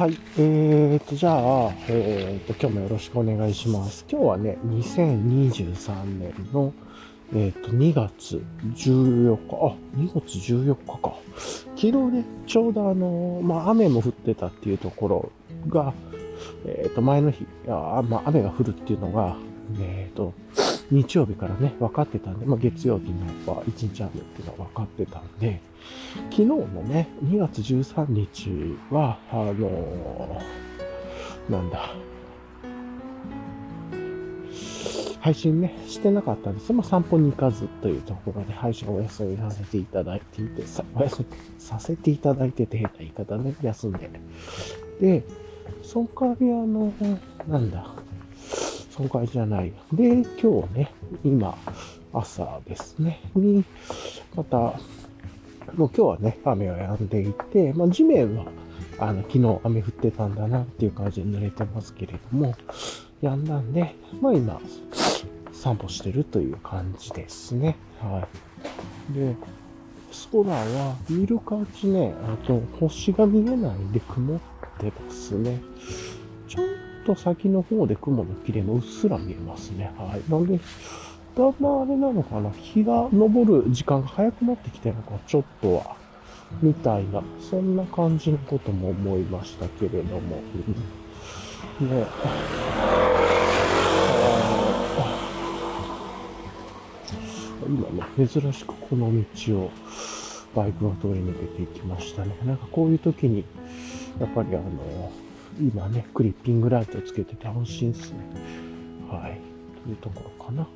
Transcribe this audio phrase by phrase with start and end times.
[0.00, 0.18] はい。
[0.38, 4.06] えーと、じゃあ、えーと、今日もよろしくお願いします。
[4.10, 6.72] 今日はね、2023年の、
[7.34, 8.42] えーと、2月
[8.76, 11.14] 14日、あ、2月14日か。
[11.76, 15.32] 昨日ね、ちょうどあの、まあ、雨も降ってたっていうところ
[15.68, 15.92] が、
[16.64, 19.36] えーと、前の日、あまあ、雨が降るっていうのが、
[19.82, 20.32] えーと、
[20.90, 23.10] 日曜日からね、分かってたんで、まあ、月曜日
[23.46, 25.60] のは1日雨っていうのは分かってたんで、
[26.30, 30.70] 昨日のね、2月13日は、あのー
[31.50, 31.94] なんだ、
[35.20, 36.72] 配信ね、してなかったんです。
[36.72, 41.26] まあ、散歩に行かずというところで配信をお休みさせていただいていて、さお休み
[41.58, 44.10] させていただいてて変な言い方ね、休んで。
[45.00, 45.24] で、
[45.82, 46.92] その代わりあの、
[47.48, 47.86] なんだ、
[49.00, 49.72] その代わりじゃない。
[49.92, 50.08] で、
[50.40, 50.92] 今日ね、
[51.24, 51.56] 今、
[52.12, 53.64] 朝ですね、に、
[54.34, 54.76] また、もう
[55.76, 58.44] 今日はね、雨は止んでいて、まあ、地面は、
[58.98, 62.54] あの、昨日雨降ってたんだなっていう感じで濡れてますけれども、
[63.22, 64.60] 止んだんで、まあ今、
[65.52, 67.76] 散歩してるという感じですね。
[68.02, 68.28] は
[69.12, 69.14] い。
[69.14, 69.34] で、
[70.30, 74.40] 空は見る感じね、あと星が見えないんで曇っ
[74.78, 75.58] てますね。
[77.14, 79.92] と先の方で雲の切れもうっすら見えますね。
[79.98, 80.30] はい。
[80.30, 80.60] なんで、
[81.36, 85.96] だんだんあれなのかな、日が昇る時間が早くなってきてるのか、ちょっとは、
[86.62, 90.40] みたいな、そんな感じのことも思いましたけれども。
[91.80, 92.80] うんねあ
[97.66, 99.12] 今ね、珍しくこの
[99.46, 99.70] 道を
[100.54, 102.36] バイクが通り抜けていきましたね。
[102.44, 103.44] なんかこういう時に、
[104.18, 105.12] やっぱりあの、
[105.58, 108.18] 今ね、クリッピングライトつけてて安心ですね。
[109.10, 109.40] はい。
[109.82, 110.68] というところかな。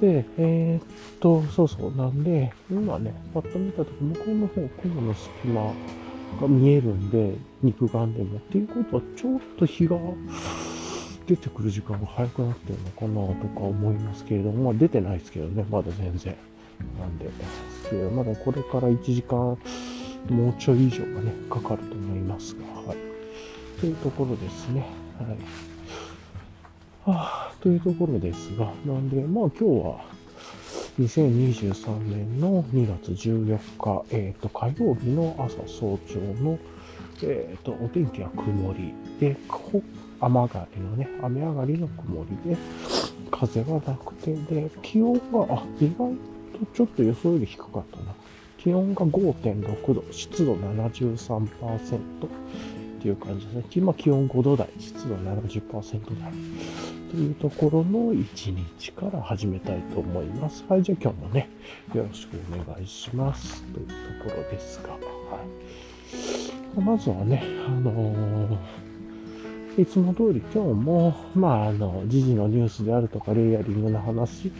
[0.00, 5.72] で、えーっと、そうそう、なんで、今ね、パッと見たとき、向こうの方、雲の隙間
[6.40, 8.38] が見えるんで、肉眼でも。
[8.38, 9.98] っていうことは、ちょっと日が
[11.26, 16.34] 出てくる時間が早くなってるのかなとか思いますけれども、まあ出てないですけどね、まだ全然。
[16.98, 17.30] なんで、で
[17.84, 19.58] すけどまだこれから1時間、
[20.30, 23.09] もうちょい以上がね、かかると思いますが、はい。
[23.80, 24.84] というところですね。
[25.18, 25.38] はい。
[27.10, 30.04] はあ、というところですが、なんで、まあ今日は、
[30.98, 36.58] 2023年の2月14日、えっ、と、火曜日の朝早朝の、
[37.22, 39.36] えっ、と、お天気は曇りで、
[40.20, 42.58] 雨上がりのね、雨上がりの曇りで、
[43.30, 46.14] 風がなくて、で、気温が、あ、意外
[46.58, 48.14] とちょっと予想より低かったな。
[48.58, 51.48] 気温が5.6度、湿度73%
[53.00, 53.64] っていう感じですね。
[53.74, 56.32] 今気温5度台、湿度70%台。
[57.10, 60.64] というところの1日から始めたいと思います。
[60.68, 61.48] はい、じゃあ今日もね、
[61.94, 63.64] よろしくお願いします。
[63.72, 63.94] というと
[64.30, 64.98] ころですが、は
[66.76, 66.80] い。
[66.80, 68.56] まずはね、あのー
[69.78, 74.52] いつも通り今日も、まあ、あの、時事のニュースであるとか、レイヤリングの話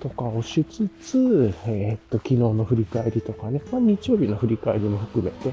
[0.00, 5.52] とかをしつつ、えーっと、昨日の振り返りとかね、まあ、日曜日の振り返りも含めて、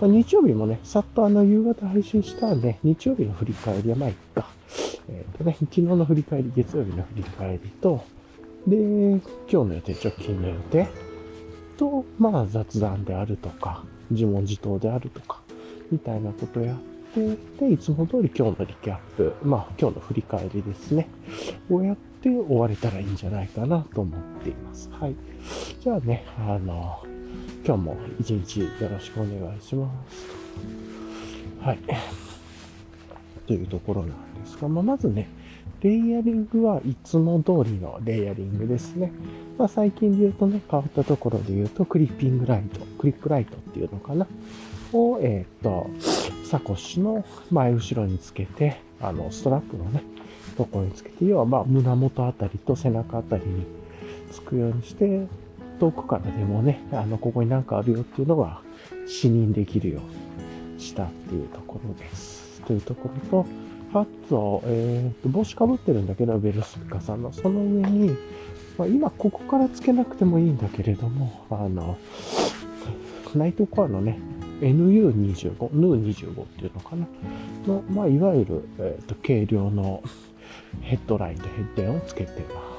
[0.00, 4.48] まあ、日曜日もね、さっとあの、夕方配信したんで、日曜日の振り返りはまあ、いっか。
[5.08, 8.04] えーとね、昨日の振り返り、月曜日の振り返りと、
[8.66, 10.88] で、今日の予定、直近の予定
[11.76, 15.40] と、まあ、雑談であるとか、自問自答であるとか、
[15.90, 16.78] みたいなことやっ
[17.14, 21.08] て、で、いつも通り今日のリキャップ、まあ、今日の振り返りですね、
[21.70, 24.90] をやって終われたらいいんじゃないかなと思っています。
[24.92, 25.14] はい。
[25.80, 27.04] じゃあね、あの、
[27.66, 30.26] 今日も一日よろしくお願いします。
[31.62, 31.78] はい。
[33.46, 35.30] というところなんですが、まあ、まずね、
[35.80, 39.12] レイヤリングはいつも通りのレイヤリングですね。
[39.56, 44.26] まあ、最近で言うとね、変わったところで言うと、クリッピングライト、クリップライトっていうのかな。
[44.92, 45.88] を、えっ、と、
[46.44, 50.02] サコッシュの前後ろにつけて、あの、ストラップのね、
[50.58, 53.64] ところにつけて、要はまあ、胸元あたりと背中あたりに
[54.30, 55.26] つくようにして、
[55.84, 58.62] 遠くからでもね、あの、ここになんかあるよっていうのが、
[59.06, 62.62] 視認できるようにしたっていうところです。
[62.62, 63.44] というところ
[63.92, 68.16] と、あと、えっ、と、帽子かぶってるんだけど、ベルスピカさんの、その上に、
[68.78, 71.98] まあ、今ここからつけなくてもいいんだけれども、あの、
[73.34, 74.18] ナイトコアのね、
[74.60, 77.06] NU25、NU25 っていうのかな
[77.66, 80.02] の、まあ、いわゆる、えっ、と、軽量の
[80.80, 82.73] ヘッドライト、ヘッデンをつけてます。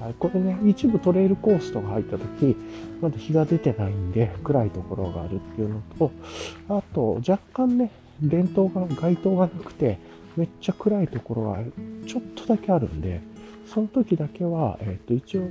[0.00, 0.14] はい。
[0.18, 2.56] これね、一部トレイルコースとか入った時、
[3.00, 6.10] まだ日が出てないんで、暗いところがあるっていうのと、
[6.68, 7.90] あと、若干ね、
[8.20, 9.98] 電灯が、街灯がなくて、
[10.36, 11.58] めっちゃ暗いところが
[12.06, 13.20] ちょっとだけあるんで、
[13.66, 15.48] その時だけは、えっ、と、一応、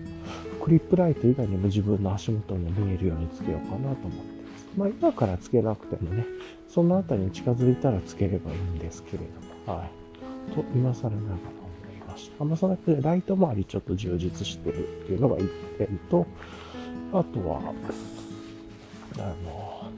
[0.63, 4.67] クリップライト以外にも自分の足元も見えるようにつけようかなと思ってます。
[4.75, 6.25] まあ、今からつけなくてもね、
[6.67, 9.19] そのあたりに近づいたらつければいいんですけれ
[9.65, 10.53] ども、はい。
[10.53, 11.37] と、今更ながら
[12.39, 12.57] 思いま。
[12.57, 16.25] そのだけでライト周りちょっと充実してるっていうのが1点と、
[17.13, 17.73] あとは、
[19.17, 19.91] あの、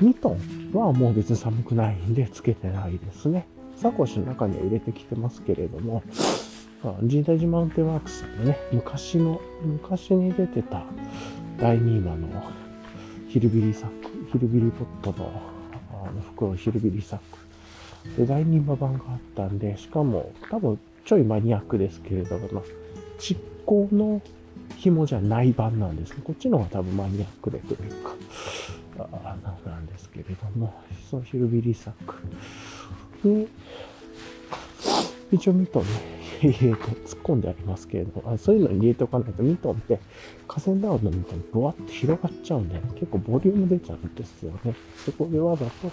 [0.00, 3.46] ミトンはもう別に寒くないんでつけてないですね。
[3.76, 6.02] サコッシュの中には入れてきてますけれども、
[7.02, 10.84] 人体寺マウンテンワークスのね、昔の、昔に出てた
[11.60, 12.28] 第2話の
[13.28, 15.30] ヒルビリーサック、ヒルビリポットの
[16.04, 18.18] あの袋ヒルビリーサック。
[18.20, 22.62] で、第2話版があったんで、しかも多分ちょいマニアックですけれども、
[23.18, 24.20] 蓄光の
[24.76, 28.14] 紐じゃない版なんですねこっちの方が多分マニアックでというか、
[29.10, 29.34] あ
[29.64, 30.74] なんですけれども、
[31.08, 32.16] そのヒルビリーサック。
[33.26, 33.46] で、
[35.32, 35.86] 一応見とね、
[36.42, 39.98] 入れて突っ込んでありますけれども、あそういうのに入れておかないとミトンって
[40.46, 44.74] 河川ダウンのミトンブワって広がっちゃうんで、結構ボリューム出ちゃうんですよね。
[45.06, 45.90] そこでわざと入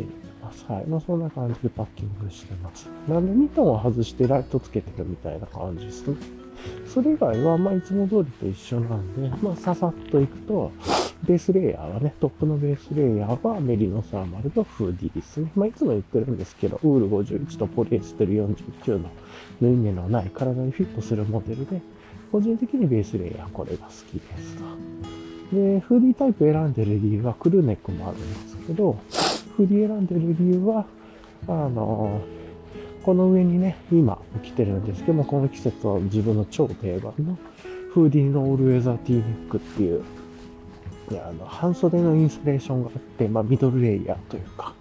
[0.00, 0.64] れてます。
[0.68, 0.86] はい。
[0.86, 2.88] まあそんな感じでパッキングしてます。
[3.06, 6.16] なんでミトンを外してライトつけてるみたいな感じですね。
[6.86, 10.72] それ以外は、まあいつも通りと一緒なんで、まあささっといくと、
[11.24, 15.50] ベースレイヤーはね、トップのベースレイヤーはメリノサーマルとフーディですね。
[15.54, 19.10] まあ、いつも言ってるんですけど、ウール51とポリエステル49の
[19.60, 21.80] 縫い目のない体にフィットするモデルで、
[22.30, 24.64] 個人的にベースレイヤーこれが好きですと。
[25.52, 28.96] で、フーディタイプ選んでる理由はクルーネックもあるんですけど、
[29.58, 30.86] フーディ選んでる理由は、
[31.48, 32.20] あの、
[33.02, 37.36] この上にね、今着てるんですけども、この季節は自分の超定番の
[37.92, 40.04] フーディーのオールウェザーティーネックっていう
[41.10, 44.74] あの半袖のインスピレーションがあって、まあ、ミドルレイヤーというか、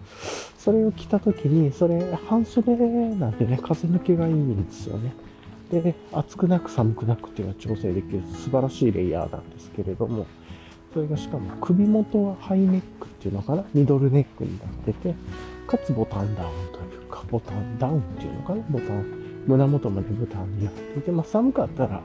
[0.59, 5.11] それを着た時に、それ、半袖なんでね、風抜けがいいんですよね。
[5.71, 10.27] で、暑くなく寒くなくっていうのは調整できる素晴らしいレイヤーなんですけれども、
[10.93, 15.13] それがしかも首元はハイネックっていうのかな、ミドルネックになってて、
[15.67, 19.05] かつボタンダウンというか、ボタンダウンっていうのかな、ボタン、
[19.47, 22.01] 胸元までボタンになっていて、まあ寒かったら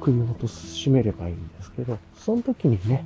[0.00, 3.04] 首元締めればいいんですけど、その時にね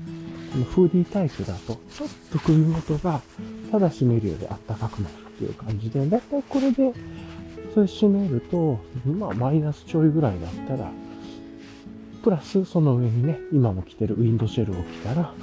[0.52, 3.20] この、フーディータイプだと、ちょっと首元が
[3.70, 6.92] ただ締めるよりあったかくなるっていう感じで、だいたいこれで、
[7.74, 10.90] それ締めると、まあマイナスちょいぐらいだったら、
[12.22, 15.34] プラスその上にね、今も着てるウィンドシェルを着たら、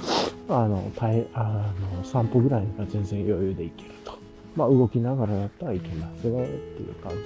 [0.48, 4.18] あの、耐え、あの、散歩ぐらいが全然余裕でいけると。
[4.56, 7.24] まあ動きながらだったらいけますねっていう感じなんで、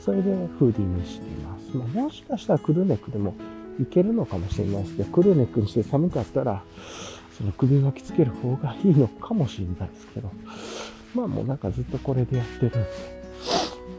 [0.00, 1.76] それでフーディーにしています。
[1.76, 3.34] まあもしかしたらクルーネックでも
[3.80, 6.62] いけるのかもしれないですけど、クルーネックにして寒かったら、
[7.36, 10.30] その首巻きつける方がいいのかもしれないですけど、
[11.14, 12.78] まあもうなんかずっとこれでやってるんで、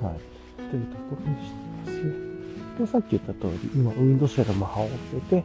[0.01, 0.37] はい。
[0.69, 2.26] というところにしてますね。
[2.77, 5.43] で、さっき言った通り、今ウィンドシェルも羽織ってて、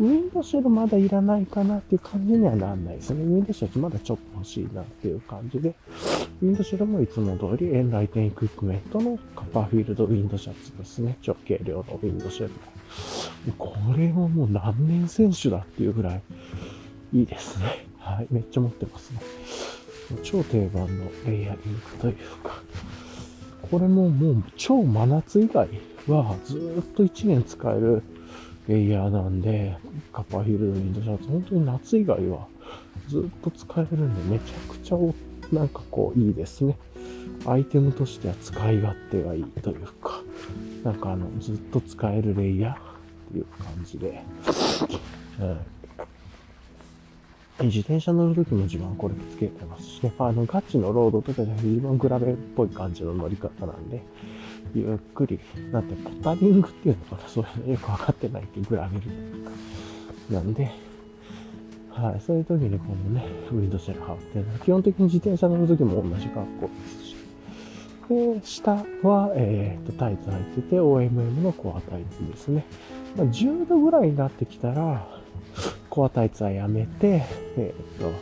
[0.00, 3.22] ウィンドシェルまだいらないかなっていう感じにはなんないですね。
[3.24, 5.74] ウィンドシェルまだちょっと欲しいなっていう感じで、
[6.40, 11.18] ウィンドシェルもいつも通りエンライテンエクイプメントのカッパーフィールドウィンドシャツですね。
[11.26, 12.52] 直径量のウィンドシェル。
[13.58, 16.22] これはもう何年選手だっていうぐらい
[17.12, 17.86] いいですね。
[17.98, 18.26] はい。
[18.30, 19.20] めっちゃ持ってますね。
[20.22, 22.14] 超定番のレイヤリングという
[22.44, 22.62] か、
[23.70, 25.68] これももう超真夏以外
[26.12, 28.02] はずっと1年使える
[28.68, 29.76] レイヤーなんで、
[30.12, 32.46] カッパーヒールドウィンドシャツ、本当に夏以外は
[33.08, 34.96] ずっと使えるんで、めちゃくちゃ
[35.52, 36.76] なんかこういいですね。
[37.46, 40.22] アイテムとしては使い勝手がいいというか、
[40.84, 42.76] なんかあの、ずっと使えるレイヤーっ
[43.32, 44.22] ていう感じで、
[47.60, 54.02] うん、自転車乗るときも自分はこれつけてますしね、あの、ガチのロードとかで一番グラベルっぽい感じの乗り方なんで、
[54.74, 55.38] ゆっくり、
[55.72, 59.08] なんて、ポタリングっていうのかな、そういうのよくわかってないけど、グラベルと
[59.50, 59.56] か。
[60.30, 60.70] なんで、
[61.90, 67.16] はい、そういう時にこのね、ウィンドシェル貼って基本的に自転車乗る時も同じ格好ですし。
[68.08, 68.72] で、下
[69.02, 72.64] は、えー、と、タイツ入ってて、OMM のコアタイツですね。
[73.16, 75.06] まあ、10度ぐらいになってきたら、
[75.90, 77.24] コアタイツはやめて、
[77.56, 78.12] えっ、と、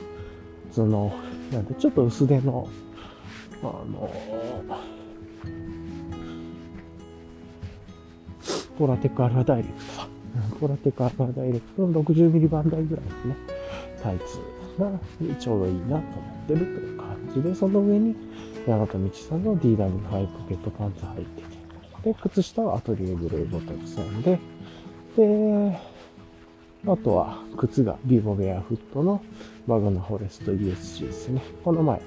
[0.73, 1.13] その、
[1.53, 2.69] なんで、ちょっと薄手の、
[3.63, 4.11] あの
[8.79, 10.59] ポラテックアルファダイレクト。
[10.61, 13.37] ポラテックアルファダイレクトの 60mm 番台ぐらいのね、
[14.03, 14.39] タイツ
[14.81, 14.91] が
[15.39, 16.03] ちょうどいいなと思っ
[16.47, 18.15] てるという感じで、その上に、
[18.67, 24.39] 山形道さんの DW5 ポケットパンツ履いてて、で、靴下はアトリエブルーボトルさんで、
[25.17, 25.81] で、
[26.87, 29.23] あとは靴がビボベアフットの
[29.67, 31.43] バグナフォレスト USG ですね。
[31.65, 32.01] この前、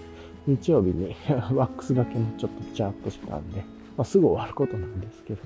[0.48, 1.16] 日曜日に
[1.54, 3.64] ワックスがけもちょっとチャーっとしたんで、
[4.00, 5.42] まあ、すぐ終わることなんですけど、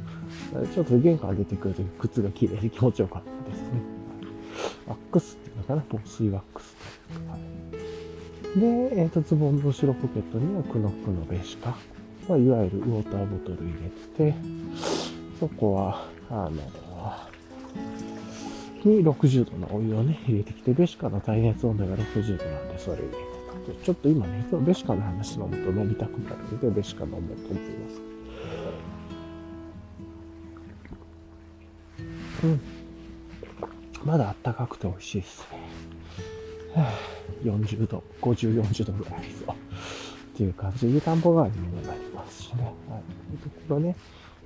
[0.68, 3.68] ちょっと玄関出てくるとき靴が綺麗で気持ちよかったですね。
[4.86, 6.76] ワックスっていうのかな、防水ワックス
[7.08, 7.32] というか。
[7.32, 7.42] はい
[8.56, 11.76] で、えっ、ー、と、ズボンの後ろポケットにはクノックのベシカ。
[12.30, 13.74] まあ、いわゆるウォーターボトル入
[14.18, 14.36] れて、
[15.40, 16.52] そこは、あの、
[18.88, 23.16] に60度のお湯をね、入れてきて、ベシカの耐熱温度が60度なんで、それを入れて
[23.80, 23.86] た。
[23.86, 28.03] ちょっと今ね、ベシカの話飲むと飲みたくなるので、ベシカ飲もうと思います。
[32.44, 32.62] うん。
[34.06, 35.64] まだあったかくて美味しいですね。
[37.44, 39.56] 40度、50、40度ぐらいありそう。
[39.56, 42.64] っていう感じで、湯たんぽ代わりにもなりますしね。
[42.90, 43.38] はい。
[43.38, 43.96] というところね、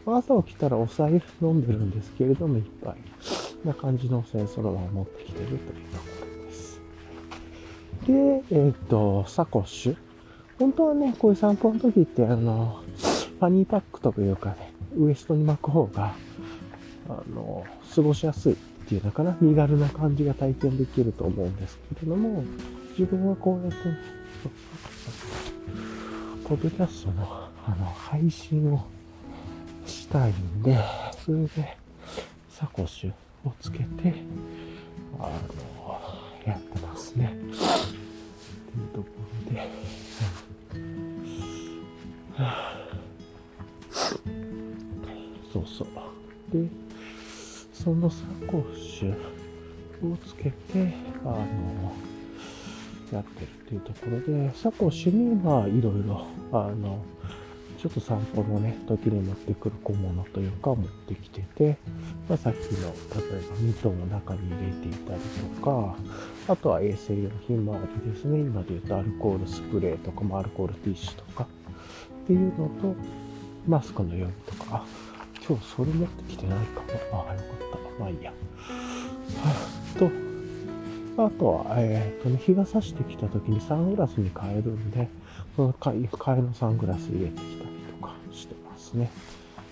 [0.06, 2.98] 朝起きたらお財布飲んでるんですけれども、いっぱい
[3.68, 6.82] な感じのお財布そのまま持ってきてるというところです。
[8.06, 9.98] で、えっ、ー、と、サコッシュ。
[10.60, 12.82] 本当はね、こういう散歩の時って、あの、
[13.39, 16.16] ファニーパックというかね、ウエストに巻く方が、
[17.10, 17.63] あの、
[17.94, 18.56] 過ごしやすいっ
[18.88, 22.44] ていうのかな、身軽な感じが体験できると思うんですけれども、
[22.98, 23.77] 自分はこうやって、
[26.48, 28.86] ポッドキャストのあの配信を
[29.86, 30.77] したいんで、
[31.25, 31.77] それで
[32.50, 33.12] サコッシュ
[33.46, 34.13] をつけて、
[35.20, 35.29] あの、
[36.46, 37.34] やってますね。
[37.34, 39.08] っていうとこ
[39.48, 39.70] ろで、
[45.51, 45.88] そうそう。
[46.53, 46.70] で、
[47.84, 50.93] そのサコッシュをつけて、
[51.24, 51.93] あの、
[53.12, 57.03] やってるっていうところで、サコッシュに、まあ、いろいろ、あの、
[57.77, 61.77] ちょっと散歩のね、時に持ってくる小物というか持ってきてて、
[62.27, 62.88] まあ、さっきの、
[63.22, 65.19] 例えばミトンの中に入れていたり
[65.55, 65.96] とか、
[66.48, 68.39] あとは衛生用品周りですね。
[68.39, 71.48] 今で言うとアルコールスプレーとかもアルコールティッシュとか
[72.24, 72.96] っていうのと、
[73.67, 74.84] マスクの用意とか、
[75.48, 77.24] 今日それ持ってきてないかも。
[77.25, 77.48] ああ、よかっ
[77.98, 78.04] た。
[78.04, 78.34] まあいいや。
[79.98, 80.12] と、
[81.24, 85.08] あとは、えっ、ー、とね、日が差してきた時にサングラスに変えるんで、
[85.56, 86.06] その替
[86.38, 89.10] えのサングラス入れてきたりとかしてますね。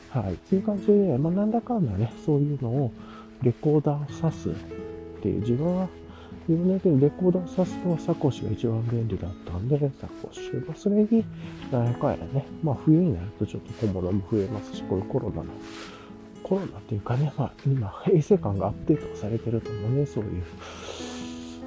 [0.10, 0.34] はい。
[0.34, 2.91] っていう感じで、まあ、なんだかんだね、そういうのを
[3.41, 4.53] レコーダーを挿すっ
[5.22, 5.89] ていう、自分は、
[6.47, 10.65] 自分だけにレコーダーを挿すのはサコッシュが一番便利だったんで、サコッシュ。
[10.67, 11.25] まあ、それに、
[11.71, 15.45] 何やかやね、まあ冬になるとちょっと小物も増えますし、こういうコロナの、
[16.43, 20.43] コロナっていうかね、まあ今、衛生感がアップデートされてると思うね、そういう、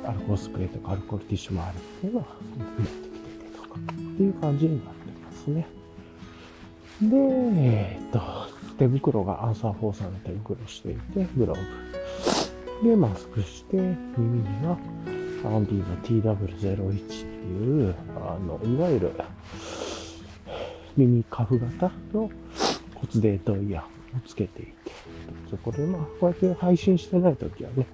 [0.05, 5.67] アルコールスプレーとかアルコールティッシュもあるっていうのは、持ってきててとか、っていう感じになってますね。
[7.03, 8.21] で、えー、っと、
[8.79, 12.48] 手袋がアンサー4さんの手袋していて、グローブ。
[12.83, 14.79] で、マスクして、耳には、
[15.45, 19.13] アンディの TW01 っていう、あの、いわゆる、
[20.97, 22.31] 耳カフ型の
[22.95, 24.93] 骨伝導イヤホンをつけていて、
[25.51, 27.87] そこで、まあ、こうやって配信してない時はね、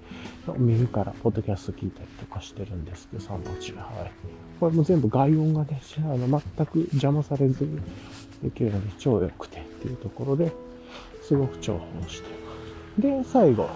[0.57, 3.73] 耳からポッドキャスト聞いたりとかしてるんですけど、散歩中。
[3.75, 4.11] はい。
[4.59, 7.79] これも全部外音がね、あの全く邪魔されずに
[8.43, 10.53] できるので超良くてっていうところで
[11.21, 12.35] すごく重宝してま
[12.95, 13.01] す。
[13.01, 13.69] で、最後、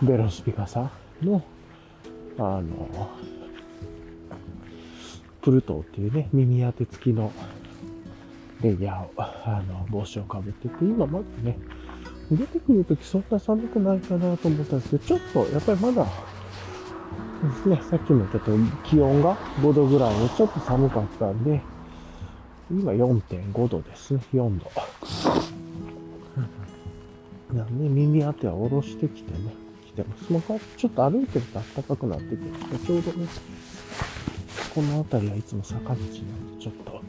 [0.00, 0.90] ベロスピカさ
[1.22, 1.42] んの、
[2.38, 3.10] あの、
[5.42, 7.32] プルトーっていうね、耳当て付きの
[8.62, 11.58] レイヤーを、あの、帽子をかぶってて、今まだね、
[12.30, 16.10] 出てくるときそんな寒くないかなと思ったんですけど、ちょっとやっぱりまだで
[17.62, 18.52] すね、さっきもちょっと
[18.84, 21.60] 気温が5度ぐらいでちょっと寒かったんで、
[22.70, 24.70] 今4.5度ですね、4度。
[27.52, 29.54] なんで耳当ては下ろしてきてね、
[29.92, 30.32] 来てます。
[30.32, 33.26] もうちょっと歩いてると暖かくなってきて、ちょうどね、
[34.74, 36.14] この辺りはいつも坂道なんで、
[36.60, 37.00] ちょっと、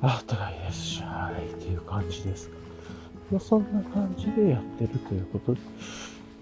[0.00, 2.50] あったかいですし、はい、っていう感じです
[3.30, 5.60] まあ、そんな感じでやってるということで、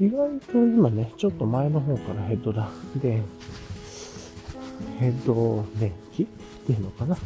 [0.01, 3.23] 意外と今ね、ちょっと前の方からヘッドラで、
[4.99, 6.27] ヘッド電気っ
[6.67, 7.17] ていうのかな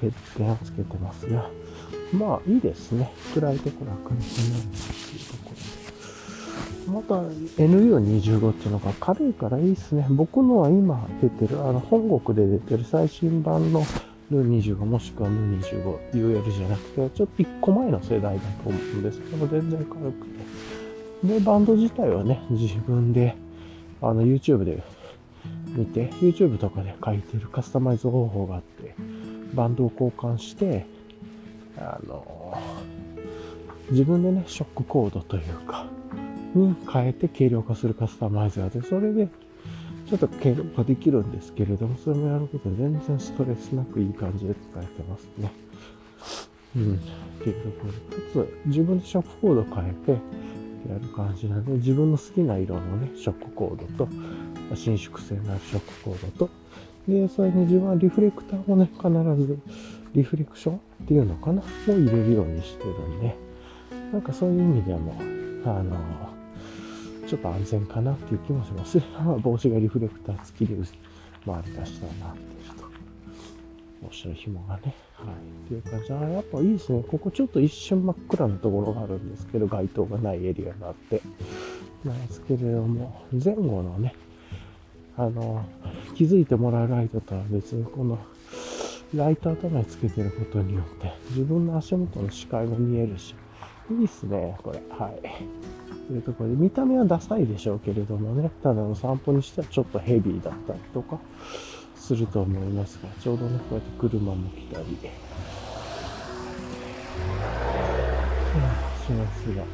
[0.00, 1.50] ヘッド電をつけてますが、
[2.12, 3.12] まあいいですね。
[3.34, 4.76] 暗いとこ楽になるって
[5.16, 5.41] いうころで。
[6.86, 10.06] また NU25 っていうのが軽いからいいですね。
[10.10, 13.84] 僕のは今出てる、あの本国で出てる最新版の
[14.30, 21.28] N25 もしくは N25、UL じゃなくて、ちょっと1個前の世代だと思うんですけど、全然軽くて。
[21.28, 23.36] で、バンド自体はね、自分で、
[24.00, 24.82] あの、YouTube で
[25.76, 28.94] 見て、YouTube とかで書いてるカスタマイズ方法があって、
[29.54, 30.86] バンドを交換して、
[31.78, 32.58] あの、
[33.90, 35.86] 自分でね、ショックコードというか、
[36.54, 39.28] に変えて軽量化するカスタマイザーで、それで
[40.08, 45.52] ちょっと軽量化できるんですけれども、それもやることで全然ストレスなくいい感じで使えてますね。
[46.76, 46.94] うん。
[46.94, 46.98] っ
[47.42, 47.92] ていうところ、
[48.42, 50.12] かつ自分でショックコード変えて、
[50.88, 54.10] やる感じなので、自分の好きな色のね、ショックコードと、
[54.74, 56.50] 伸縮性のあるショックコードと、
[57.06, 59.08] で、それに自分はリフレクターもね、必
[59.46, 59.58] ず
[60.14, 63.36] リフレクションっていうのかなを入れるようにしてるんで、
[64.12, 65.14] なんかそういう意味でも、
[65.64, 65.96] あの、
[67.32, 69.00] ちょっと安全かなっていう気もします。
[69.40, 70.76] 帽子がリフレクター付きで
[71.46, 72.84] 周り出したなっていうと、
[74.02, 75.34] 面白い紐がね、はい。
[75.64, 76.12] っていう感じ。
[76.12, 77.02] あやっぱいいですね。
[77.08, 81.22] ここちょっと一瞬真っ暗なところがあるんですけど、街灯がないエリアがあって、
[82.04, 84.14] なんですけれども、前後のね、
[85.16, 85.64] あの、
[86.14, 88.18] 気づいてもらうライトとは別にこの
[89.14, 93.34] ライト頭につけてることによって自分の足元の視界も見えるし、
[93.90, 94.82] いいっすね、これ。
[94.90, 95.81] はい。
[96.12, 101.18] というところで、見た目はダサいでしょうけれどもね、ただの散歩にしてはちょっとヘビーだったりとか
[101.96, 104.86] すると思いますが、ちょうどね、こうやって車も来たり、
[109.06, 109.64] しますが、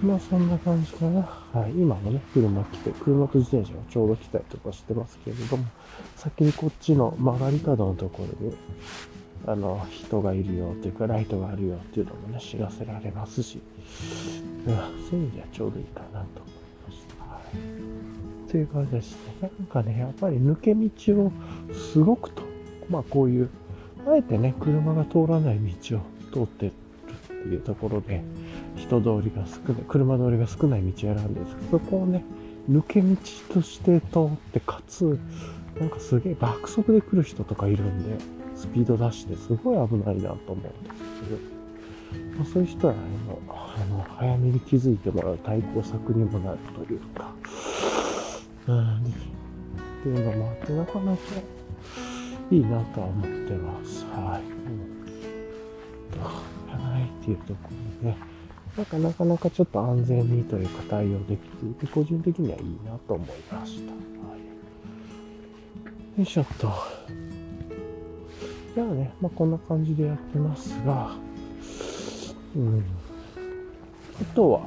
[0.00, 1.22] まあそんな感じかな。
[1.22, 1.72] はい。
[1.72, 5.64] 今もね、車来て、車と自転車がちょうど来たりとかしてますけれども、
[6.14, 8.54] 先にこっちの曲がり角のところに、
[9.46, 13.60] あの、人がいるよっていうか、ライトがあるよっていうのもね、知らせられますし、
[14.66, 14.74] うん、
[15.08, 16.26] そういう意味ではちょうどいいかなと思い
[16.88, 17.24] ました。
[17.24, 17.40] は
[18.48, 18.50] い。
[18.50, 19.50] という感じですね。
[19.58, 21.32] なんかね、やっぱり抜け道を
[21.72, 22.42] すごくと、
[22.88, 23.50] まあこういう、
[24.08, 26.00] あえてね、車が通らない道を
[26.32, 26.72] 通ってるっ
[27.28, 28.22] ていうところで、
[28.76, 32.24] 人通りが少ない、車通りが少ない道を選んでるんですけど、そこをね、
[32.70, 33.16] 抜け道
[33.54, 35.18] として通って、かつ、
[35.80, 40.74] なんかすげえ爆速で来る人とかいるんで、スピード出してすごい危ないなと思うんです
[41.22, 41.56] けど、
[42.36, 47.30] まあ、そういう人はね、もう、あの、早めに気づいてもらう対抗策にもなるというか、
[48.66, 49.00] うん、っ
[50.02, 51.22] ていうのもあって、なかなか
[52.50, 54.04] いいなとは思ってます。
[54.06, 54.56] はい。
[56.16, 57.58] うん、はい、っていうとこ
[58.02, 58.18] ろで、ね、
[58.76, 63.92] なんかなかなかちょっと安全にというか対応できていて、個人的にはいいなと思いました。
[63.92, 64.40] はい、
[66.16, 66.72] よいしょっと。
[68.74, 71.14] じゃあね、まあ、こんな感じでやってますが、
[72.56, 72.82] うん。
[74.22, 74.60] あとは、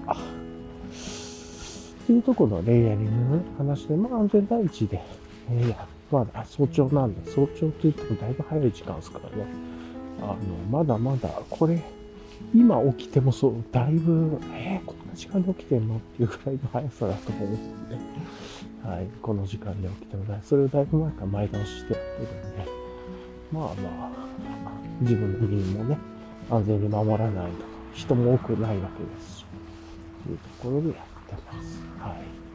[2.04, 5.02] っていうところのレイヤリングの、話で、まあ安全第一で、
[5.50, 5.76] えー、
[6.16, 9.46] まだ早朝なんで、早朝って言ってもだいぶ早い時間ですからね。
[10.22, 10.38] あの、
[10.70, 11.82] まだまだ、これ、
[12.54, 15.96] 今起きてもそう、だいぶ、えー、こんな時間で起きてんの？
[15.96, 18.00] っていうぐらいの速さだと思うんですね。
[18.84, 20.40] はい、この時間で起きてもない。
[20.44, 22.72] それをだいぶ前から前倒ししてやってるんで、
[23.52, 24.12] まあまあ、
[25.02, 25.98] 自分の身もね、
[26.50, 29.46] 安全に守らないと、人も多くないわけですし、
[30.26, 31.82] というところでやってます。
[32.00, 32.50] はい。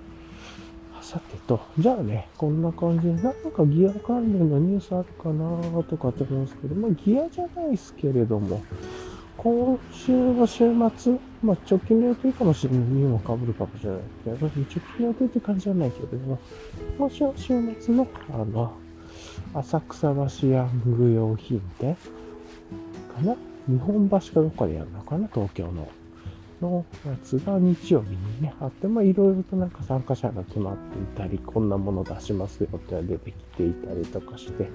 [1.05, 8.63] さてと、じゃあね、こんな感じで、なんかギア関連のニュースあるかなとかって思うんですけど、まあギアじゃないですけれども、
[9.37, 10.65] 今週の週
[10.97, 12.81] 末、まあ、直近の予定かもしれない。
[12.81, 16.39] にもかぶるかもしれないけど、直近の予定って感じじゃないけど、
[16.99, 18.73] 今週の週末の、あの、
[19.55, 21.97] 浅草橋ヤング用品店
[23.15, 23.37] かな
[23.69, 25.89] 日本橋かどっかでやるのかな東京の。
[26.61, 34.69] のやつが日曜日にね、あって、まあいろいろとなんか参加者が決まっていたり、こんなもの出しますよって出てきていたりとかして、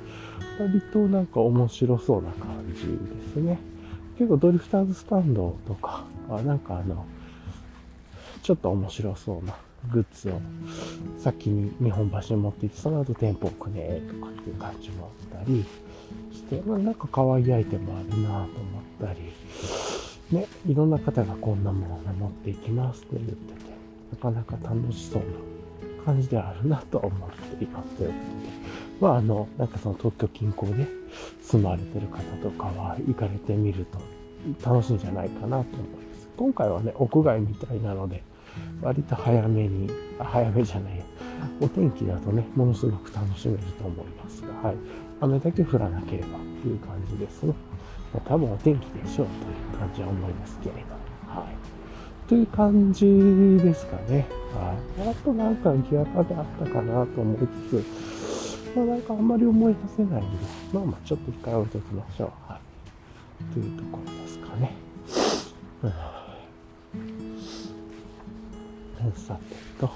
[0.59, 2.87] 割となんか面白そうな感じで
[3.33, 3.57] すね。
[4.19, 7.05] 結構ドリフターズスタンドとか、あなんかあの、
[8.43, 9.55] ちょっと面白そうな
[9.93, 10.41] グッズを
[11.17, 15.63] 先に日本橋に持っていって、その後店舗置くねとかっていう感じもあったり
[16.33, 18.47] して、まあ、なんか可愛いアイテムあるなと思っ
[19.01, 23.71] たり、ね、いろんな方がこんなものを持っていきますって言ってて、
[24.11, 27.89] なかなか楽しそうな感じであるなと思っています。
[27.95, 30.87] ということで、まああの、なんかその東京近郊で
[31.41, 36.29] 住まれてる方とかは行かれてみると楽しいんじゃないかなと思います。
[36.37, 38.23] 今回はね、屋外みたいなので、
[38.81, 41.03] 割と早めに、早めじゃないや、
[41.61, 44.75] お天気だとね、ものすごく楽しめると思いますが、はい。
[45.21, 46.31] 雨だけ降らなければっ
[46.61, 47.53] ていう感じですね。
[48.13, 50.79] まあ、多分お天気でしょうという感じは思いますけれど。
[51.27, 52.27] はい。
[52.27, 53.05] という感じ
[53.61, 54.25] ですかね。
[54.53, 55.09] はい。
[55.09, 57.37] あとなんかギアカであったかなと思い
[57.69, 58.18] つつ、
[58.75, 60.37] まあ、なんかあんまり思い出せないんで、
[60.73, 62.31] まあまあちょっと控え置いておきましょう。
[62.51, 63.53] はい。
[63.53, 64.73] というところですかね。
[65.83, 65.87] う
[69.07, 69.89] ん、さてと。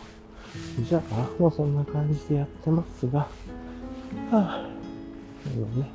[0.88, 3.28] じゃあ、もうそんな感じでやってますが、は
[4.32, 4.68] あ、
[5.56, 5.90] のね。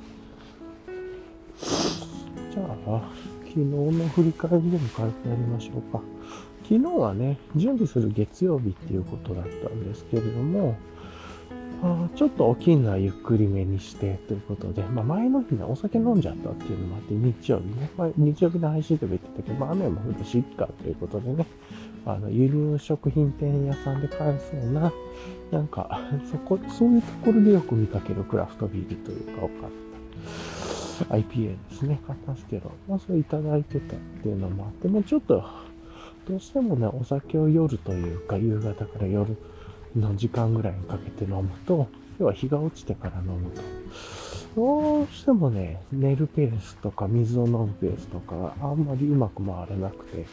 [2.52, 3.10] じゃあ、
[3.44, 6.00] 昨日の振り返りでも軽くやりましょうか。
[6.62, 10.76] 昨日はね、準備する月曜日っていうことだったんですけれども、
[11.82, 21.46] あちょっと大きいのはゆっくりめにしてということで、まあ、前の日ね、お酒飲んじゃったっていうのもあって、日曜日ね、まあ、日曜日の配信でも言ってたけど、まあ、雨も降るし、いっかということでね、
[22.04, 24.92] あの、輸入食品店屋さんで買えそうな、
[25.52, 29.78] なんか、そこ、そういうところでよく見かけるクラフトビールというか、を買った。
[31.14, 35.44] IPA ですね、買ったんですけど、まあ、それいただいてたっていうのもあって、もうちょっと、
[36.28, 39.36] どうしてもね、お酒を夜というか、夕方から夜
[40.00, 43.62] の時間ぐらいにかけて飲むと、要は日が落ちてから飲むと、
[44.56, 50.26] どうしてもね、寝るペースとか水を飲むペースとか、あんまりうまく回らなくて、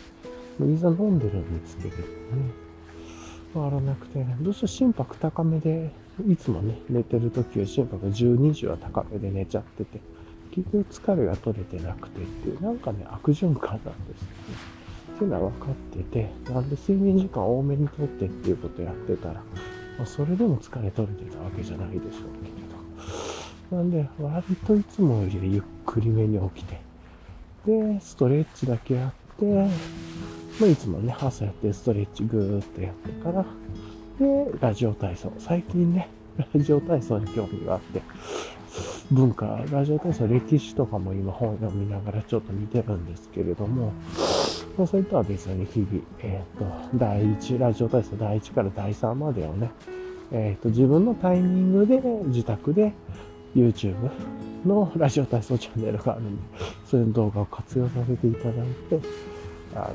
[0.60, 2.04] 水は飲んでるんですけれどね、
[3.54, 5.92] 回らなくて、どうして心拍高めで、
[6.28, 10.00] いつもね、寝てる時は心拍が10、20は高めで寝ちゃってて、
[10.52, 14.75] 結局疲れが取れてなくてっていう、なんかね、悪循環なんですよね。
[15.16, 22.52] っていうのは分かってて、なんで睡眠時間多めにとってっていうことやってたら、まあ、それでも疲れ取れてたわけじゃないでしょうけれ
[23.72, 23.78] ど。
[23.78, 26.82] なんで、割といつもよりゆっくりめに起きて、
[27.66, 29.46] で、ストレッチだけやって、
[30.60, 33.46] まあ、いつもね、朝やってストレッチぐーっとやってから、
[34.20, 35.32] で、ラジオ体操。
[35.40, 36.10] 最近ね、
[36.54, 38.02] ラジオ体操に興味があって、
[39.12, 43.94] 文化、ラジオ体操、歴史とかも今本読みながらちょっと見てるんですけれども、
[44.78, 49.72] まあ、それとは別に日々、えっ、ー、と、第1、ラジオ体操第1から第3までをね、
[50.32, 52.94] えっ、ー、と、自分のタイミングで自宅で
[53.56, 53.96] YouTube
[54.66, 56.42] のラジオ体操チャンネルがあるんで、
[56.86, 58.54] そういう動画を活用させていただい
[58.90, 59.00] て、
[59.76, 59.92] あ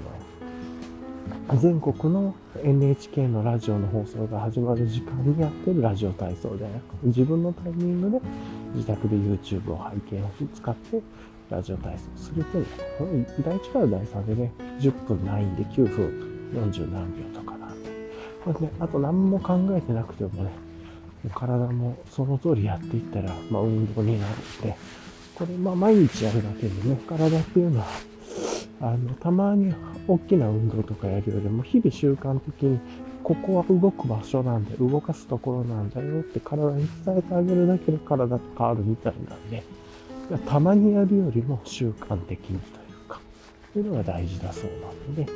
[1.50, 8.20] の、全国の NHK のラジオの放送が始まる時間にやってるラジオ体操ではなく、自分のタイミングで
[8.74, 11.02] 自宅で YouTube を拝見を使って
[11.50, 17.90] ラジオ体操するとね、第1から第3でね、10分ないんで9分40何秒とかなんで、
[18.44, 20.50] これね、あと何も考えてなくてもね、
[21.34, 24.76] 体もその通りやっていったら、まあ運動になるんで、
[25.34, 27.86] これまあ毎日やるだけでね、体っていうのは、
[28.82, 29.74] あの、たまに
[30.06, 32.78] 大きな運動とかやるよりも、日々習慣的に、
[33.22, 39.62] ここは動く場所なんで、動かすところなんだよって体に伝えてあげるだけで体って変わるみたいなんで、
[40.38, 43.20] たまにやるよりも習慣的にというか、
[43.72, 45.30] そういうのが大事だそうなので、ま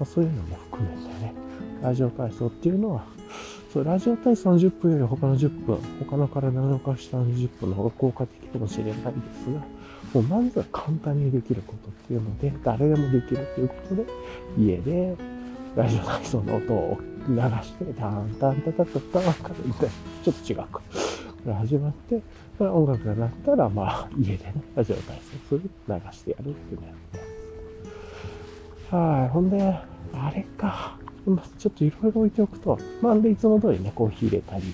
[0.00, 1.34] あ、そういうのも含めてね、
[1.82, 3.04] ラジオ体操っていうのは、
[3.72, 5.78] そうラジオ体操の10分より他の10分、
[6.08, 9.60] 他の体の動かしたの10分の方が効果的かもしれないですが、
[10.12, 14.04] もうまずは簡単にできることっていうので、誰でもできるということで、
[14.58, 15.16] 家で
[15.74, 19.24] ラジオ体操の音を流して、タンタンタタタタン
[19.64, 20.80] みたいな、ちょっと違うか。
[21.46, 22.22] が始まって、
[22.58, 26.96] 音楽が鳴ったら、まあ、 家でね、ラジオ体操する、流してやるっていうのやっ
[28.90, 29.28] てはい。
[29.28, 29.60] ほんで、
[30.12, 30.98] あれか。
[31.56, 34.64] ちょっといろいろ置いておくと、まあ、で、いつも通りね、コーヒー入れたり、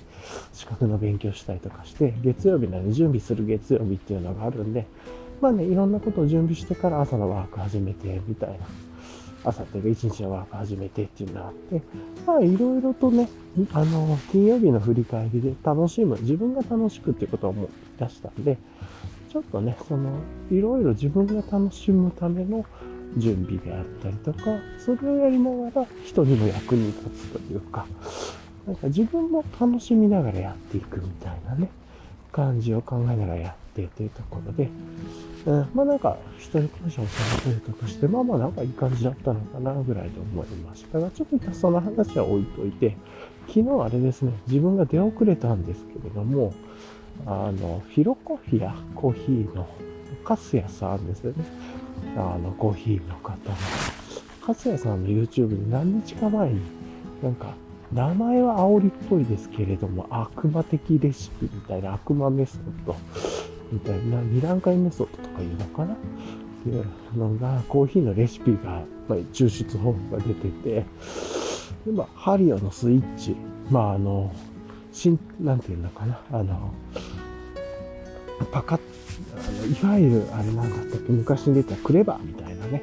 [0.52, 4.86] 資格の勉強したりとかして、月曜日なので準備する月曜日っていうのがあるんで、
[5.40, 8.56] まあね、いろんなことを準備してから朝のワーク始めて、みたいな
[9.44, 11.82] 朝っていうか一日のワーク始めてっていうのがあって、
[12.26, 13.28] まあいろいろとね、
[13.72, 18.58] あの、金曜日の振り返りで楽しむ、自分が楽しくっていうことを思い出したんで、
[19.30, 20.10] ちょっとね、その、
[20.50, 22.64] いろいろ自分が楽しむための
[23.16, 24.40] 準備であったりとか、
[24.78, 27.86] それをやりながら人にも役に立つというか、
[28.66, 31.70] なんか自分も楽しみながらやっていくみたいなね、
[32.32, 34.68] 感じを考えながらやってというところで、
[35.48, 42.98] うん、まあなんか、一人感謝をされてるとして、まあまあなんかいい感じだったのかなぐらいで思いましたが、ちょっとその話は置いといて、
[43.46, 46.52] 昨日あれですね、自分が出遅れたんですけれども、
[47.24, 49.66] あの、ヒロコフィアコーヒーの
[50.22, 51.46] カスヤさんですよね。
[52.14, 53.56] あの、コーヒーの方の。
[54.44, 56.60] カスヤさんの YouTube に何日か前に、
[57.22, 57.54] なんか、
[57.90, 62.94] 名前は煽りっぽいですけれども、悪魔的レシピみたいな悪魔メソッド
[63.70, 64.18] みたいな。
[64.18, 65.94] 2段階メソッドとかいうのかな？
[65.94, 65.96] っ
[66.64, 66.84] ていう
[67.16, 70.84] のが、コーヒーのレシピが、まあ、抽出方法が出てて、
[71.86, 73.36] で、まあ、ハリオのスイッチ、
[73.70, 74.32] まあ、あの、
[74.92, 76.72] しん、なんていうのかな、あの、
[78.50, 78.80] パカッ、
[79.36, 82.82] あのいわゆる、あれなんだったっけ、昔に出たクレバーみたいなね、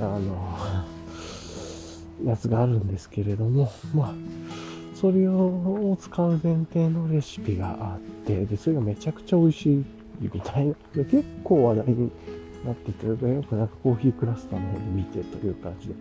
[0.00, 0.84] あの、
[2.24, 4.14] やつがあるんですけれども、まあ、
[4.94, 9.84] それを使う前提のレシピがあって、で、それがめちゃくちゃ美味しい。
[10.20, 10.74] みたいな。
[10.94, 12.10] で結構話題に
[12.64, 15.94] なってて、よくなんかコーヒークラスターの方で見てという感じで。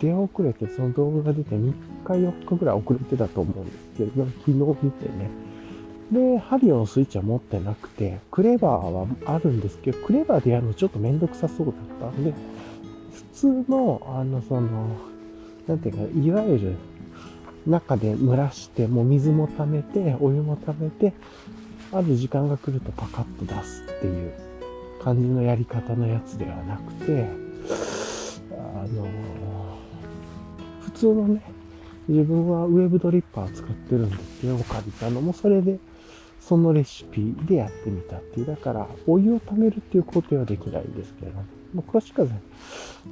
[0.00, 1.72] 出遅れて、その動画が出て3
[2.04, 5.30] 日4日ぐらい遅れてたと思うんですけれど、昨日見てね。
[6.10, 12.32] で、ハリオのスイッチは持ってなくて、クレバーはあるんですけど、クレバーでやるのちょっとめんどくさそうだったんで、
[13.12, 14.88] 普通の、あの、その、
[15.66, 16.74] なんていうか、いわゆる
[17.66, 21.12] 中で蒸らして、もう水も溜めて、お湯も溜めて、
[21.98, 24.32] ある時間が来るとパカッと出すっていう
[25.02, 27.26] 感じのやり方のやつではなくて、
[28.50, 29.08] あの、
[30.82, 31.42] 普通のね、
[32.08, 35.78] 自分はウェブドリッパー使ってるんですけど、借りたのもそれで、
[36.40, 38.46] そのレシピでやってみたっていう。
[38.46, 41.38] だから、お湯を溜めるっていうことはできないんですけれど、
[41.74, 42.28] もう詳しくは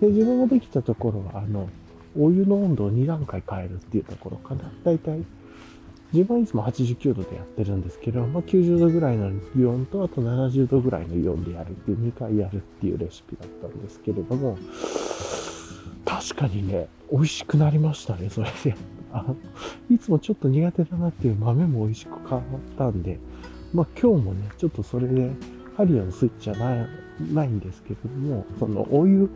[0.00, 1.68] で、自分ができたところは、あの、
[2.16, 4.70] お湯の温度を2段階変えるっていうところかな。
[4.84, 5.24] だいたい、
[6.14, 14.56] 自分はいつも89度でやってるんですけど、まあ、90度ぐらいのイオンと、あと70度ぐらいのイオンでやるっていう、2回やるっていうレシピだったんですけれども、
[16.04, 18.76] 確かにね、美味しくなりましたね、それで。
[19.12, 19.26] あ
[19.90, 22.42] いつもちょっと苦手だなっていう豆も美味しく変わっ
[22.78, 23.18] たんで、
[23.72, 25.30] まあ今日もね、ちょっとそれで、
[25.76, 26.88] ハリアのスイッチはない
[27.32, 29.28] ないんですけれども、そのお湯、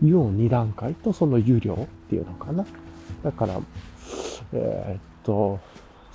[0.00, 2.64] 湯を2段階とその湯量っていうのかな。
[3.24, 3.60] だから、
[4.52, 5.58] えー、っと、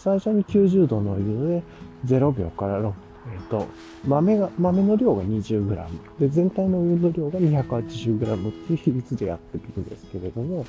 [0.06, 1.64] 最初に90度のお湯
[2.06, 2.94] で0秒から6、
[3.34, 3.68] えー、っと、
[4.08, 5.76] 豆が、豆の量が 20g。
[6.20, 10.64] で、全体のお湯の量が 280g っていう比率でやってるんですけれども、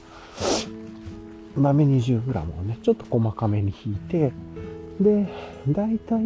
[1.54, 4.32] 豆 20g をね、ちょっと細かめに引いて、
[4.98, 5.28] で、
[5.68, 6.22] だいたい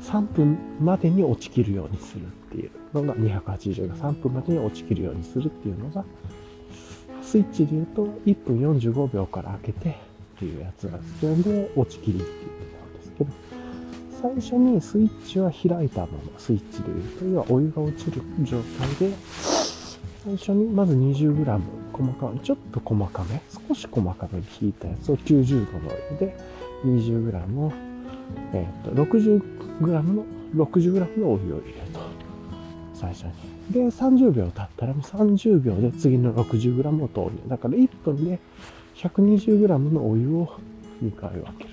[0.00, 6.04] 3分までに落ちきるようにするっていうのが280が3分までに落ちきるようにするっていうのが、
[7.20, 10.11] スイッチで言うと1分45秒から開けて
[10.42, 13.30] っていうやつが必要で落ちきりっていうところですけど、
[14.20, 19.14] 最初にスイッチは開いたまま、スイッチで言うと、要はお湯が落ちる状態で、
[20.24, 21.60] 最初にまず 20g
[21.92, 26.36] 細かめ、ちょっと細かめ、少し細かめに引いたやつを90度のお湯で
[26.84, 27.72] 20g を、
[28.52, 30.24] えっ、ー、と、60g の、
[30.56, 32.00] 60g のお湯を入れると。
[32.94, 33.32] 最初に。
[33.70, 37.48] で、30秒経ったらもう30秒で次の 60g を投入。
[37.48, 38.40] だから1分で
[39.02, 40.48] 120g のお湯を
[41.02, 41.70] 2回分ける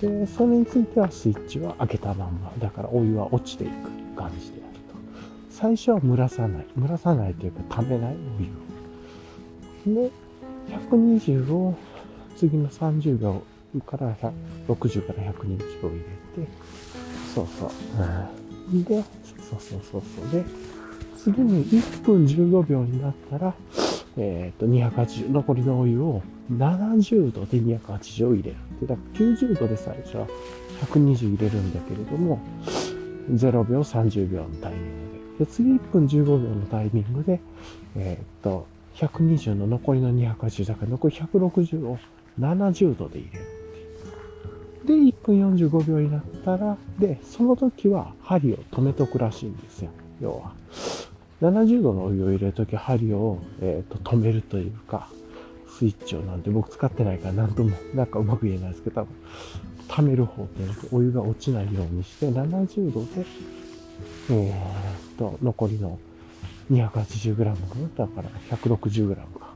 [0.00, 0.08] と。
[0.08, 2.52] で、それについてはスイッチは開けたまんま。
[2.58, 3.72] だからお湯は落ちていく
[4.16, 4.94] 感じであると。
[5.50, 6.66] 最初は蒸らさない。
[6.78, 8.16] 蒸らさないというか溜めない
[9.86, 10.04] お湯を。
[10.06, 10.10] で、
[10.90, 11.74] 120を
[12.36, 13.42] 次の30秒
[13.86, 14.16] から
[14.68, 15.98] 60から120を入
[16.36, 16.50] れて、
[17.34, 17.70] そうそう。
[18.72, 19.02] うん、で、
[19.38, 20.30] そうそうそうそう。
[20.32, 20.44] で、
[21.18, 23.54] 次に1分15秒になったら、
[24.16, 26.22] え、ー、と、280、残りのお湯を
[26.52, 28.56] 70度で280を入れる。
[28.80, 30.26] で、だから90度で最初は
[30.82, 32.38] 120入れるんだけれども、
[33.30, 35.44] 0秒、30秒のタイミングで。
[35.44, 37.40] で、次1分15秒のタイミングで、
[37.96, 41.98] えっ、ー、と、120の残りの280だから残り160を
[42.38, 43.64] 70度で入れる。
[44.84, 49.90] で、1分45秒になったら、で、その時は針を止めとくらしいんですよ。
[50.20, 50.52] 要は。
[51.50, 55.08] 70度のお湯を入れるとき針を、えーと、止めるというか、
[55.68, 59.14] スイッチをなんて僕使ってないからなんとも、 なんかうまく言えないですけど、多分、
[59.88, 60.48] 溜める方で
[60.90, 63.26] お湯が落ちないようにして、70度で、
[64.30, 65.98] えーと、残りの
[66.70, 67.54] 280g の、
[67.96, 69.54] だから 160g か、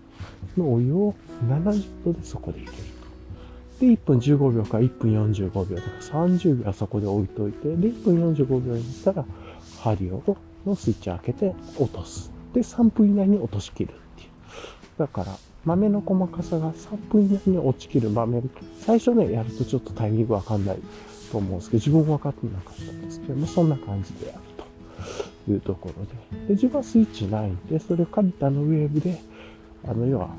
[0.58, 1.14] のお湯を
[1.48, 3.86] 70度でそこで入れると。
[3.86, 9.24] で、1分15秒か1分45秒とか30秒はそこで置いといて、で、1分45秒にしたら、
[9.80, 10.22] 針を、
[10.66, 12.30] のスイッチを開けて落とす。
[12.52, 14.28] で、3分以内に落としきるっていう。
[14.98, 18.42] だから、豆の細かさが3分以内に落ちきる豆、
[18.80, 20.78] 最初ね、やるとちょっとタイミングわかんない
[21.30, 24.40] と思うんですけど、自分分かってなかったんですけども、そんな感じでやる
[25.46, 26.46] というところで。
[26.48, 29.20] で、自分はスイッチないんで、それをカリタのウェーブで、
[29.86, 30.30] あの、要は、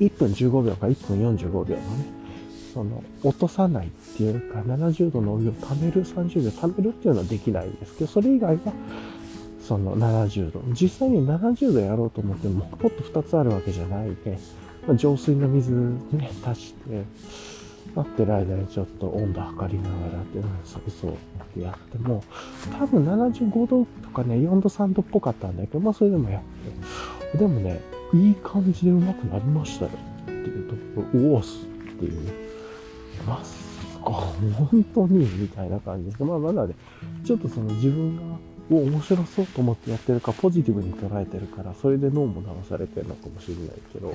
[0.00, 2.23] 1分15秒か1分45秒のね、
[2.74, 8.60] その、落とさないっていうか、70度のお湯を溜める、30秒溜めるっていうのはできないんですけど、それ以外は、
[9.60, 10.60] その70度。
[10.72, 14.38] 実際に70度やろうと思っても、ポット2つあるわけじゃないで、
[14.86, 17.04] まあ、浄水の水ね、足して、
[17.94, 21.14] 待ってる間にちょっと温度測りながらっていうのをそうそうっ
[21.54, 22.24] てやっても、
[22.78, 26.42] 多分75度とかね、4度3度っぽかったんだけど、まあそれでもやっ
[27.32, 27.38] て。
[27.38, 27.80] でもね、
[28.12, 29.90] いい感じでうまくなりましたよ
[30.22, 32.43] っていうところ、おおすっていう。
[33.26, 33.64] まさ
[34.04, 36.74] か、本当にみたいな感じですまあまだね、
[37.24, 38.22] ちょっとその自分が、
[38.70, 44.14] お面白そうと思ってやってるか、ポジティブに捉えてるから、それで脳も流されてるのかもしれないけど、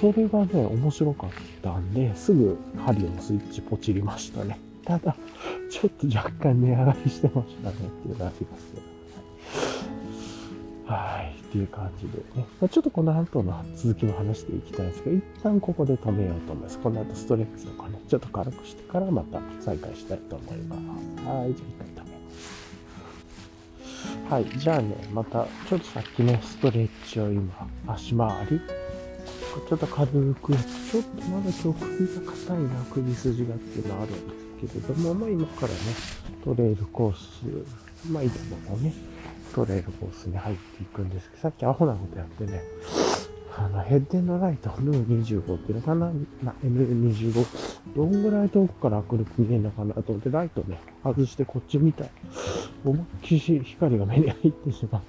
[0.00, 1.30] それがね、面白かっ
[1.62, 4.58] たんで、すぐ針のスイッチポチりましたね。
[4.84, 5.14] ただ、
[5.70, 9.77] ちょっと若干値上がりしてましたねっていうのがありますけど。
[10.88, 11.36] はい。
[11.38, 12.46] っていう感じでね。
[12.60, 16.78] まあ、ちょっとこの後の続きも話していきたいんですけど、一旦ここで止めようと思います。
[16.78, 20.80] この後ストレッチとかね、ちょっと軽くしてからまた再開したいと思います。
[20.80, 21.14] はい。
[21.18, 21.62] じゃあ一回
[22.04, 22.38] 止めます。
[24.30, 24.46] はい。
[24.58, 28.58] じゃあね、また、ちょっとさっきね、ストレッチを今、足回り、
[29.68, 35.74] ちょっと軽く、ちょっとまだ今日首が硬いな、首筋がっていうのはあるんですけれども、まあ今からね、
[36.44, 37.44] トレイルコース、
[38.10, 38.94] まあいつものね、
[39.66, 42.62] トレイルコースに入っていくんですけど、さっきアホなことやってね、
[43.56, 52.10] あの、ヘッデンのライト、N25 っていうのかな、な N25、どんぐらい遠くから明るく見えるのかなと思って、ライトね、外してこっち見たい。
[52.84, 55.08] 思いっきり光が目に入ってしまって、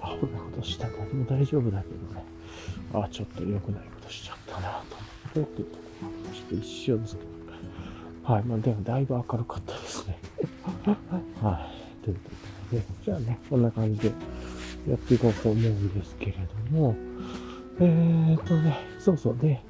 [0.00, 2.24] あ、こんなことしたのも大丈夫だけどね、
[2.92, 4.82] あ、ちょっと良くないことしちゃったな
[5.34, 5.82] と思って、っていうとこ
[6.28, 7.18] ろして一瞬ずつ。
[8.28, 10.18] はい、まあでもだいぶ明るかったですね。
[11.40, 11.66] は
[12.02, 12.47] い、ということで、
[13.04, 14.12] じゃあね、こんな感じで
[14.88, 16.32] やっていこうと思うんですけれ
[16.70, 16.94] ども、
[17.80, 19.60] えー、っとね、そうそうで、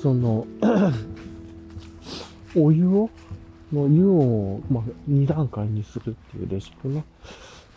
[0.00, 0.46] その、
[2.56, 3.10] お湯を、
[3.72, 7.04] の湯を、まあ、2段階にするっていうレシピね。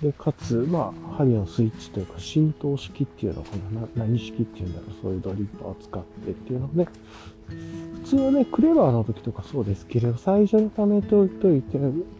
[0.01, 6.87] で、かつ、まあ、針のスイッチというか、浸透式っていうのかな、何式っていうんだろう、そういうドリッパーを使ってっていうのね。
[8.03, 11.77] 普通はね、クレバーの時とかそうですけれど、最初に溜めておいといて、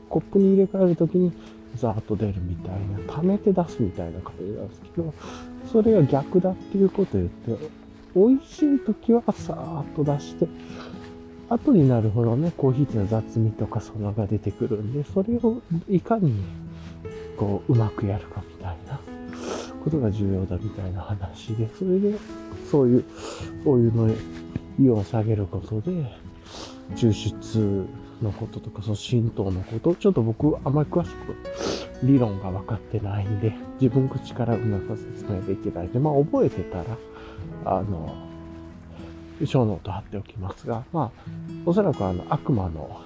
[0.09, 1.31] コップに入れ替える時に、
[1.79, 2.71] ザーッと出るみたい
[3.07, 5.13] な、溜めて出すみたいな感じなんですけど、
[5.71, 7.69] それが逆だっていうことを言って、
[8.15, 10.47] 美味しい時はさーっと出して、
[11.49, 16.35] 後になるほどね、コーヒーっていうのは雑味とかそのが出てくるんで、それをいかに、
[17.37, 18.99] こう、うまくやるかみたいな
[19.83, 22.13] ことが重要だみたいな話で、それで、
[22.69, 23.05] そういう
[23.65, 24.13] お湯の
[24.77, 26.05] 湯を下げることで、
[26.95, 27.85] 抽出
[28.21, 31.35] のこととか、その浸透のこと、ちょっと僕あまり詳しく
[32.03, 36.85] 理論が分かってないんで、自分口からうまく説明できないんで、まあ覚えてたら、
[37.65, 38.15] あの、
[39.45, 41.21] ショーノート貼っておきますが、まあ、
[41.65, 43.01] おそらくあの、悪魔の、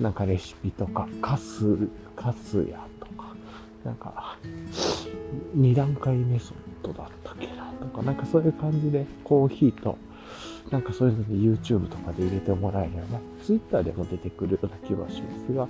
[0.00, 3.34] なんかレシピとか、カス、カスヤとか、
[3.84, 4.36] なんか、
[5.54, 9.96] 二段階メソッドだったっけなとか、なんかそういう感じでコーヒーと
[10.70, 15.68] なんかそういうので YouTube とかで入れてもらえれば、Twitter でも出てくるような気はしますが、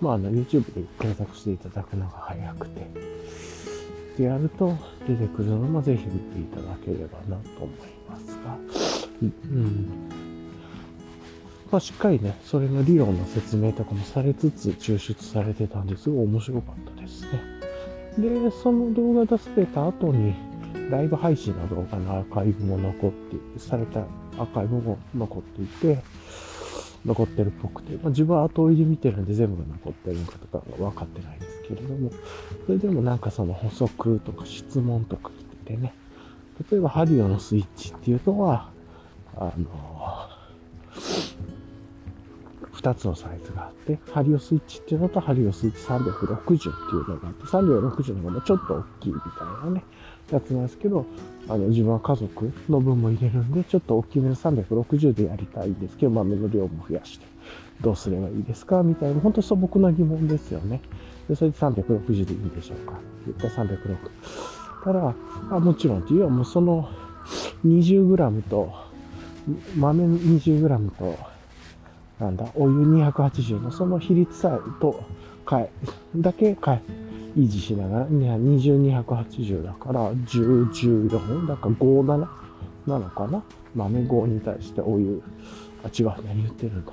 [0.00, 2.86] まあ、あの、YouTube で検索していただくのが早くて、
[4.16, 8.56] でやると出てくるのもぜひ見ていただければなと思いますが、
[9.22, 9.88] うん。
[11.70, 17.40] まあ、しっかりね、それの理論の説明とかもされつつ抽出されてたんですごい面白かったですね。
[18.18, 20.34] で、その動画出された後に、
[20.92, 24.00] ライブ配信の動画のアーカイブも残っていて、された
[24.38, 26.02] アーカイブも残っていて、
[27.06, 32.10] 残ってるっぽくて、まあ、自分は後追いで見てるんで全部が残ってるのかとかは分かってないですけれども、
[32.66, 35.94] それでもなんかその補足とか質問とか来ててね、
[36.70, 38.70] 例えばハリオのスイッチっていうのは、
[39.34, 40.28] あの、
[42.74, 49.84] 2つのサイズがあって、ハリオスイッチっていうのとハリオスイッチ360っていうのがあって、360の方がちょっと大きいみたいなね、
[50.34, 51.04] やつなんですけど、
[51.48, 57.26] あの、自分は家族の分も入れるんで、ちょっと大きめの360でやりたいんですけど、豆の量も増やして、
[57.80, 58.82] どうすればいいですか？
[58.82, 60.80] みたいな、本当素朴な疑問ですよね。
[61.28, 62.92] で、それで360でいいでしょうか？
[62.92, 63.98] って言ったら306。
[64.84, 65.14] たら、
[65.50, 66.88] あ、もちろんっていうのはもうその
[67.64, 68.72] 20g と、
[69.76, 71.16] 豆 20g と、
[72.20, 75.02] なんだ、お湯280のその比率さえと、
[75.48, 75.70] 変え、
[76.16, 76.80] だけ変え、
[77.36, 82.28] 維持しながら、20280だから、10、14、だから57
[82.86, 83.42] なのかな？
[83.74, 85.22] 豆5に対してお湯。
[85.84, 86.12] あ、違う。
[86.26, 86.92] 何言ってるんだ。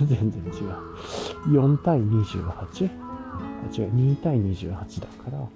[0.06, 1.60] 全然違う。
[1.60, 2.48] 4対 28?
[2.48, 2.84] あ、違
[3.84, 3.94] う。
[3.94, 5.46] 2対28だから、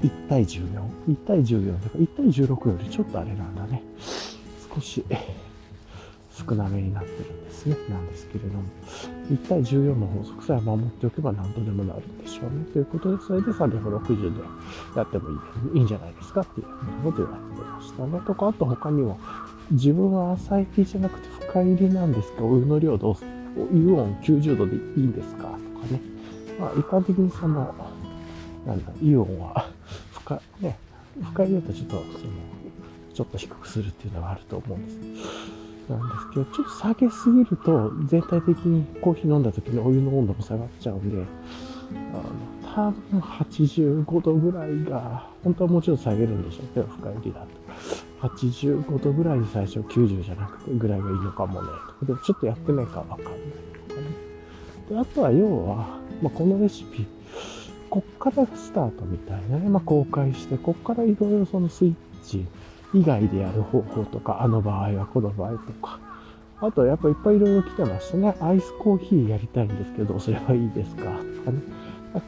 [0.00, 0.68] 1対14。
[1.08, 3.82] 1対14だから、1対16よりちょっとあれなんだね。
[4.74, 5.04] 少し。
[6.36, 7.76] 少なめになってるんですね。
[7.88, 8.64] なんですけれども、
[9.30, 12.64] 1対14の法則さえ守っておけば何とでもなるんでしょうね。
[12.72, 14.42] ということで、それで360で
[14.94, 15.32] やってもい
[15.74, 16.66] いいいんじゃないですかっていう
[17.02, 18.20] こと言われてましたね。
[18.26, 19.18] とか、あと他にも、
[19.70, 23.24] 自分は浅い気じゃなくて深入りなんですけど、お湯の量どうす、
[23.72, 25.44] 湯温90度でいいんですか？
[25.44, 25.56] とか
[25.90, 26.00] ね。
[26.60, 27.74] まあ、一般的にその、
[28.66, 29.70] なんだ、湯温は
[30.12, 30.78] 深、ね、
[31.32, 32.04] 深入りだとちょっと、その、
[33.14, 35.65] ちょっと低くするっていうのがあると思うんです。
[35.88, 41.24] なんですけど、ちょっと下げすぎると、全体的にコーヒー飲んだ時にお湯の温度も下がっちゃうんで、
[42.12, 48.26] あの、多分85度ぐらいが、本当はもうちょっと下げるんでしょうけど、深入りだと。
[48.28, 51.68] 85度ぐらいに最初90じゃなくてぐらいがいいのかもね。
[52.02, 53.30] でもちょっとやってないからわかんない
[53.88, 54.06] とかね。
[54.90, 57.06] で、あとは要は、まあ、このレシピ、
[57.88, 62.46] こっからスタートみたいなね、まあ、公開して、こっからいろいろそのスイッチ、
[62.94, 65.98] 以外でやる方法とか、あの場合はこの場合とか。
[66.60, 68.34] あと、やっぱいっぱいいろいろ来てましたね。
[68.40, 71.14] アイスコーヒーやりたいんですけど、どうすればいいですかとか
[71.50, 71.60] ね。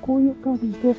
[0.03, 0.95] こういう感じで、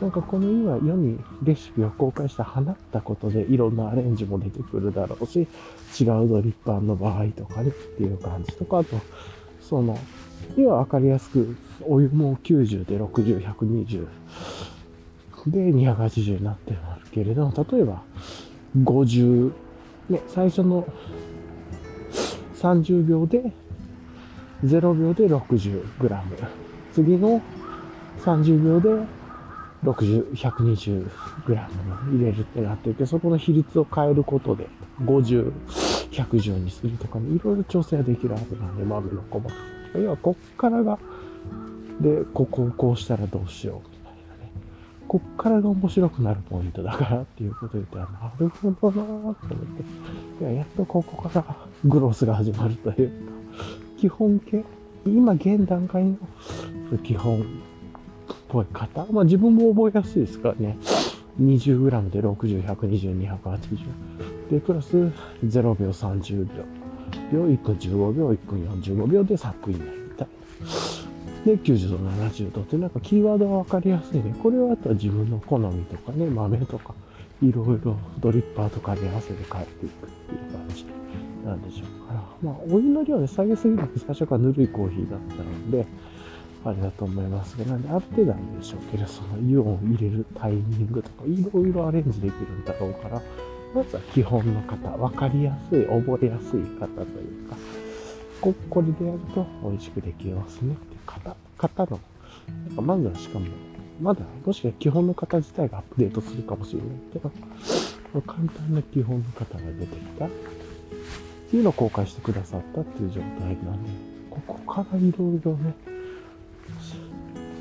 [0.00, 5.46] なんかこの今世にレシピを公開して放ったことでいろんなアレンジも出てくるだろうし、
[6.00, 8.96] 違うドリッパーの場合とかねっていう感じとか、あと、
[9.60, 9.96] その、
[10.56, 11.56] 要はわかりやすく、
[11.86, 14.06] お湯も90で60、120
[15.46, 16.78] で280になってる
[17.12, 18.02] けれども、例えば
[18.76, 19.52] 50、
[20.08, 20.86] ね、最初の
[22.54, 23.52] 30秒で、
[24.64, 25.82] 0秒で 60g。
[26.92, 27.40] 次の
[28.20, 29.04] 30秒で
[29.82, 31.08] 60、120g
[31.46, 34.68] 入れるってなってるけど、そこの比率を変えることで、
[35.02, 35.52] 50、
[36.10, 39.98] 110にするとか、いろいろ調整できるはずなんで、豆の細かさ。
[39.98, 40.98] 要は、こっからが、
[42.00, 43.91] で、ここをこうしたらどうしよう、
[45.12, 49.34] こっからが面白くなるポイントだからっていうこと言ったら、なるほどなぁと思っ
[50.38, 51.44] て、いや、やっとここから
[51.84, 53.14] グロスが始まるというか、
[53.98, 54.64] 基本形、
[55.04, 56.16] 今現段階の
[57.04, 57.44] 基本っ
[58.48, 59.04] ぽい方。
[59.12, 60.78] まあ自分も覚えやすいですからね。
[61.38, 64.50] 20g で60、120、280。
[64.50, 65.12] で、プラス0
[65.74, 66.64] 秒30秒。
[67.30, 70.28] 秒1分15秒、1分45秒でサップインなるみたい
[70.62, 70.91] な。
[71.44, 74.34] で、90度、70度ってなんかキーワードがわかりやすいね。
[74.42, 76.94] これはあとは自分の好みとかね、豆とか、
[77.42, 80.86] いろいろドリッパーとかに合わせて変えていくっていう感じ
[81.44, 82.22] なんでしょうから。
[82.42, 85.86] まあ、お湯の量で下げすぎなく最初からぬるいコーヒーだったので、
[86.64, 93.20] あれだと思いますが、なんである程度なんでしょうけど、そのイオンを入れるタイミングとか、いろいろアレンジできるんだろうから、
[93.74, 97.56] まずは基本の方、わかりやすい、覚えやすい方というか、
[98.40, 102.00] ここれでやると美味しくできますねっていう方、方の、
[102.68, 103.46] なんかまずはしかも、
[104.00, 107.30] まだ、もしかしたら基本の方自体がアップデートするかもしれないけど、
[108.22, 110.30] 簡単な基本の方が出てきたっ
[111.50, 113.90] ていうのを公開してくださったっていう状態なんで、
[114.30, 115.74] ここからいろいろね、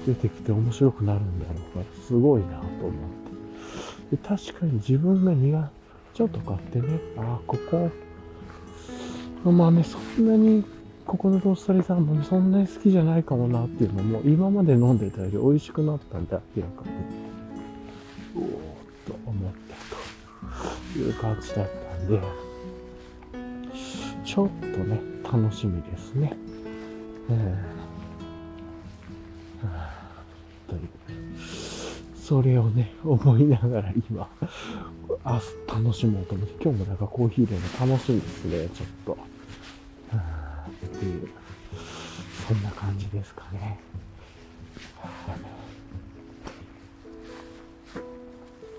[0.05, 2.91] 出てきて面白くなるんだろうから、すごいなと思っ
[4.09, 4.15] て。
[4.15, 5.69] で確かに自分が苦
[6.13, 7.89] ちょっと買ってね、ああ、ここ
[9.45, 10.63] の豆そんなに、
[11.05, 16.91] ここのローストリーサーモンそんなに好きじゃないかもなっていうのも、今まで飲んでたより美味しくなったんで、明らかに。
[18.35, 18.47] おーっ
[19.05, 19.75] と思った
[20.93, 22.21] という感じだったんで、
[24.23, 26.33] ちょっとね、楽しみですね。
[27.29, 27.57] うん
[30.67, 30.81] という。
[32.15, 34.29] それをね、思いながら今、
[35.25, 37.61] 明日楽しもうと思って、今日もなんかコーヒーでも
[37.93, 39.30] 楽しみですね、ちょっと。
[42.91, 43.79] 感じですかね。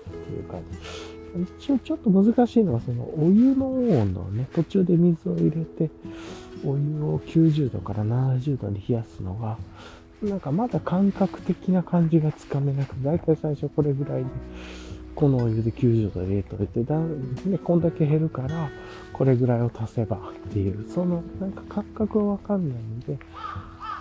[0.07, 0.77] っていう感じ。
[1.63, 5.89] 一応ちょっと難しいのは、そのお湯の温度をね、途中で水を入れて、
[6.63, 9.57] お湯を90度から70度に冷やすのが、
[10.21, 14.29] なんかまだ感覚的な感じがつかめなくて、だいたい最初これぐらいで、
[15.15, 18.69] このお湯で90度で冷凍してだね、こんだけ減るから、
[19.11, 23.17] これぐらいを足せばっていう、そのなんか感覚はわかんないんで、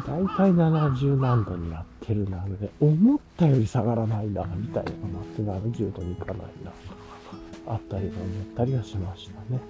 [0.06, 4.90] だいたい70何度になってるなで、思ったより下がらないな、みたいな
[5.42, 6.72] のがあって70度にいかないな、
[7.68, 9.60] あったりと思ったりはしましたね。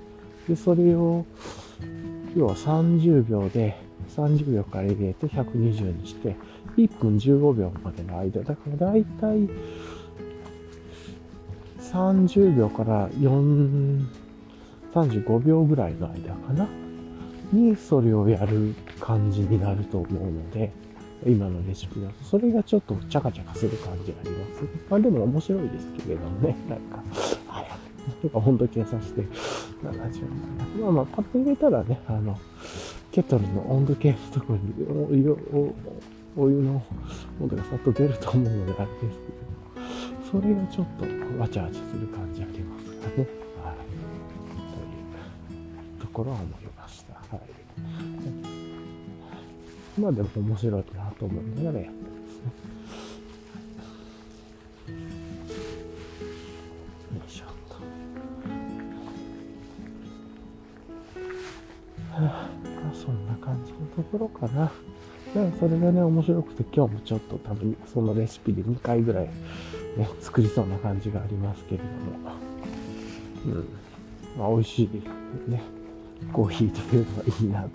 [0.48, 1.24] で、それを、
[2.36, 3.76] 要は30秒で、
[4.16, 6.36] 30秒から入れて120にして、
[6.76, 8.42] 1分15秒までの間。
[8.42, 9.48] だからだいたい
[11.92, 14.06] 30秒から4、
[14.94, 16.81] 35秒ぐらいの間かな。
[17.52, 20.72] にそれをやる感じになると思うので、
[21.26, 24.64] 今のレシピだと、それがちょっとチャカチャカする感じあります。
[24.90, 27.02] まあでも面白いですけれどもね、なんか、
[27.46, 28.28] はい。
[28.28, 29.22] か温度計させて、
[29.82, 32.38] 70まあまあ、パッと入れたらね、あの、
[33.12, 34.72] ケトルの温度計のところに
[35.10, 35.36] お湯
[36.34, 36.82] お湯の
[37.40, 39.18] 温度がさっと出ると思うのであれです
[40.30, 41.04] けど、それがちょっと
[41.38, 43.26] わちゃわちゃする感じありますかね。
[43.62, 43.76] はい。
[45.46, 46.71] というところは思いまし
[49.98, 52.40] まあでも面白いなと思いながらやってます
[54.88, 54.94] ね。
[57.14, 57.76] よいしょと。
[62.14, 62.48] はあ
[62.94, 64.70] そんな感じのところかな。
[65.58, 69.26] それがね、面白くて、今日もちょっと多分そのレシピで2回ぐらい、
[69.96, 71.90] ね、作りそうな感じがありますけれども。
[73.46, 73.68] うん。
[74.38, 74.88] まあ、美味しい
[75.50, 75.62] ね、
[76.32, 77.70] コーヒーというのがいいなと。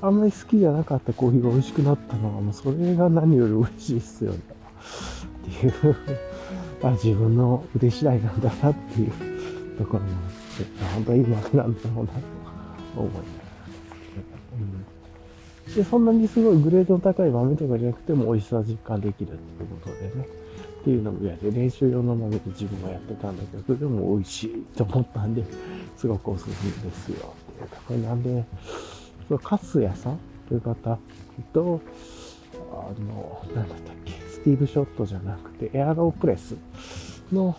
[0.00, 4.38] あんまり好きじゃなかったコーヒーが美味しくなったのは、もうそれが何より嬉しいっすよね。
[4.38, 5.96] っていう
[6.82, 9.10] あ、自分の腕次第なんだなっていう
[9.78, 11.80] ところもあって、本当にいい豆なんだろうなと
[12.96, 13.26] 思います。
[15.68, 19.38] うん、でそんなにすごいグレードの高い豆とかじゃなくても美味しさ実感できるって
[19.84, 20.26] ことでね。
[20.80, 25.44] っていうのもやって練習用の豆で自分はやってたんだけど、それでも美味しいと思ったんで、
[25.98, 28.44] すごくおすすめですよっていうところなんで、
[29.30, 30.18] そのカス屋さん？
[30.48, 30.98] という方
[31.52, 31.80] と、
[32.72, 36.56] あの、なんだったっけ、スティーブショットじゃなくて、エアロープレス
[37.32, 37.56] の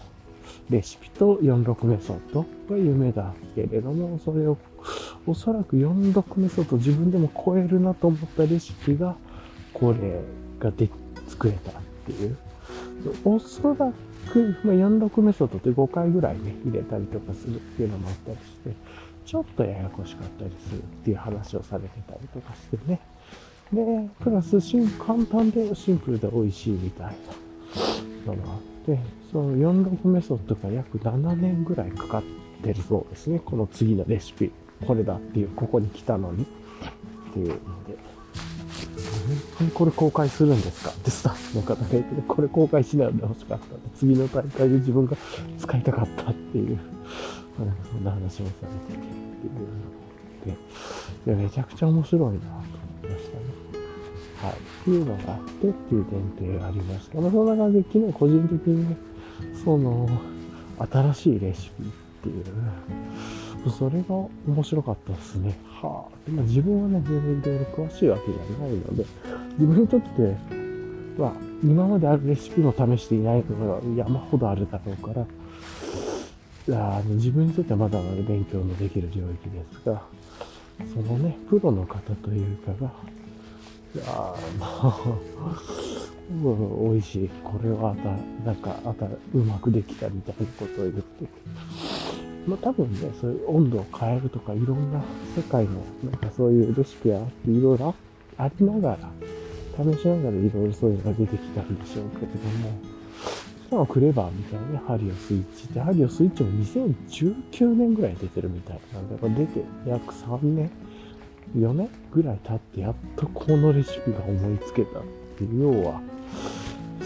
[0.69, 2.45] レシピと46メソッド。
[2.69, 4.57] が夢だけれども、それを
[5.25, 9.15] おそらく46メソッド自分でも超えるなと思ったレシピが、
[9.73, 10.19] これ
[10.59, 10.89] がで
[11.29, 11.73] 作れたっ
[12.05, 12.37] ていう。
[13.23, 13.93] おそら
[14.31, 18.75] く、まあ、46メソッドって5回ぐらいね、入れたりとかするっていうのもあったりして、
[19.25, 22.99] ちょっとややこしかったりするっていう話をされてたりとかしてね。
[23.71, 24.59] で、プラス、
[24.99, 27.15] 簡単でシンプルで美味しいみたい
[28.25, 28.99] なのがあって、
[29.31, 32.23] その46メソッドが約7年ぐらいかかっ
[32.63, 33.39] てるそうですね。
[33.39, 34.51] この次のレシピ。
[34.85, 36.43] これだっていう、ここに来たのに。
[36.43, 37.61] っていうので。
[39.21, 40.89] 本当にこれ公開するんですか？
[40.89, 43.65] ってスタッフの方が言って、これ公開しないでほしかった。
[43.97, 45.15] 次の大会で自分が
[45.59, 46.79] 使いたかったっていう、
[47.91, 49.95] そんな話をされててっていうの
[50.45, 50.51] で、
[51.27, 53.43] いや、めちゃくちゃ面白いなと思いましたね。
[54.41, 54.53] はい。
[54.53, 56.05] っていうのがあってっていう
[56.39, 57.21] 前提がありました。
[57.21, 58.97] まあ、そんな感じで昨日個人的にね、
[59.63, 60.09] その、
[60.79, 61.87] 新しいレシピっ
[62.23, 62.45] ていう、
[63.69, 64.15] それが
[64.47, 65.55] 面白かったですね。
[65.81, 66.29] はあ。
[66.29, 69.05] でも自分はね、全然いろいろ詳しいわけじゃないので、
[69.59, 70.35] 自分にとって
[71.21, 71.33] は、
[71.63, 75.27] 今まであるレシピも試していないのが山ほどあるだろうから、
[76.69, 80.03] あの自分にとってはまだまだ勉強のできる領域ですが、
[80.93, 82.91] そのね、プロの方というかが、
[83.95, 85.13] いやー、
[86.87, 87.29] う、美味しい。
[87.43, 91.25] これはあた、なんか、あた、うまくできたみたいなことを言って。
[92.47, 95.01] まあ多分ね、そういう温度を変えるとか、いろんな
[95.35, 95.71] 世界の、
[96.03, 97.93] なんかそういうレシピがあって、いろいろ
[98.37, 98.97] ありながら、
[99.93, 102.90] 試しながらいろいろそういうのが出てきたんでしょうけれども、
[103.71, 106.49] 今クレバーみたいなね、ハリオスイッチって、ハリオスイッチも
[107.07, 110.69] 2019年ぐらい出てるみたいなんで、出て約3年
[111.55, 115.03] 4年ぐらい経ってやっとこのレシピが思いつけたっ
[115.37, 116.01] ていう、要は、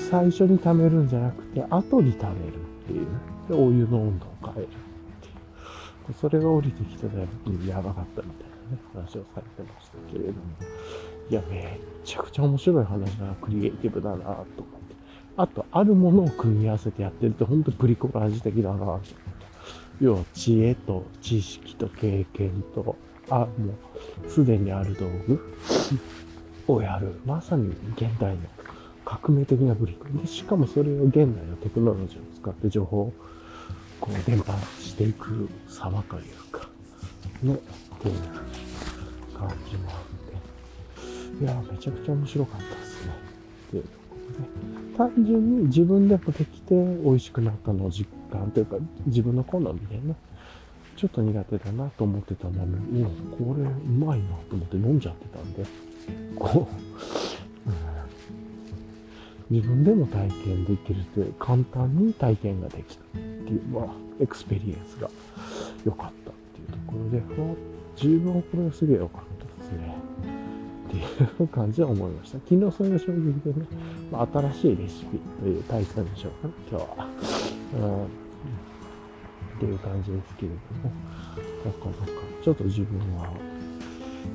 [0.09, 2.57] 最初に貯めるんじゃなくて、後に貯めるっ
[2.87, 3.05] ていう。
[3.47, 4.69] で、お湯の温度を変えるっ
[5.21, 5.31] てい
[6.09, 6.13] う。
[6.19, 7.13] それが降りてきたら
[7.67, 10.39] やばかったみたいなね、話をされてましたけれども。
[11.29, 11.65] いや、めっ
[12.03, 14.17] ちゃくちゃ面白い話だな、クリエイティブだな、
[14.57, 14.74] とか。
[15.37, 18.99] あと、あるものを組み合わせてやってると、ほんとプリコラージ的だな、
[19.99, 22.95] 要は、知恵と知識と経験と、
[23.29, 23.47] あ、も
[24.25, 25.39] う、すでにある道具
[26.73, 27.19] をやる。
[27.25, 28.41] まさに現代の
[29.03, 30.17] 革命的なブリック。
[30.17, 33.13] で、しかもそれを現代のテクノロジーを使って情報を
[33.99, 36.69] こう伝播していく様というか、
[37.43, 37.57] ね、っ
[37.99, 38.15] ていう
[39.37, 40.01] 感じもあ
[41.37, 41.43] って。
[41.43, 44.04] いや、めちゃくちゃ面白かったですね。
[44.97, 46.73] 単純に自分でもできて
[47.03, 50.15] 美味しくなったのを実感というか、自分の好みでね、
[50.95, 53.03] ちょっと苦手だなと思ってたのに、
[53.37, 53.67] これう
[54.05, 55.65] まいなと思って飲んじゃってたんで、
[56.37, 56.75] こう、
[59.53, 63.85] 自分でも体験できるという、簡単に体験ができたっていう、まあ、
[64.19, 65.09] エクスペリエンスが
[65.85, 67.21] 良かったっていうところで、
[68.01, 69.94] 自分はこれすげえ良かったですね。
[70.87, 71.01] ってい
[71.39, 72.39] う感じは思いました。
[72.39, 73.67] 昨日それが衝撃でね、
[74.11, 77.07] まあ、新しいレシピというタイトルでしょうかね、今日は。
[77.73, 78.25] うん
[79.55, 80.91] っていう感じですけれども、
[81.65, 82.11] なかなか、
[82.43, 83.29] ちょっと自分は、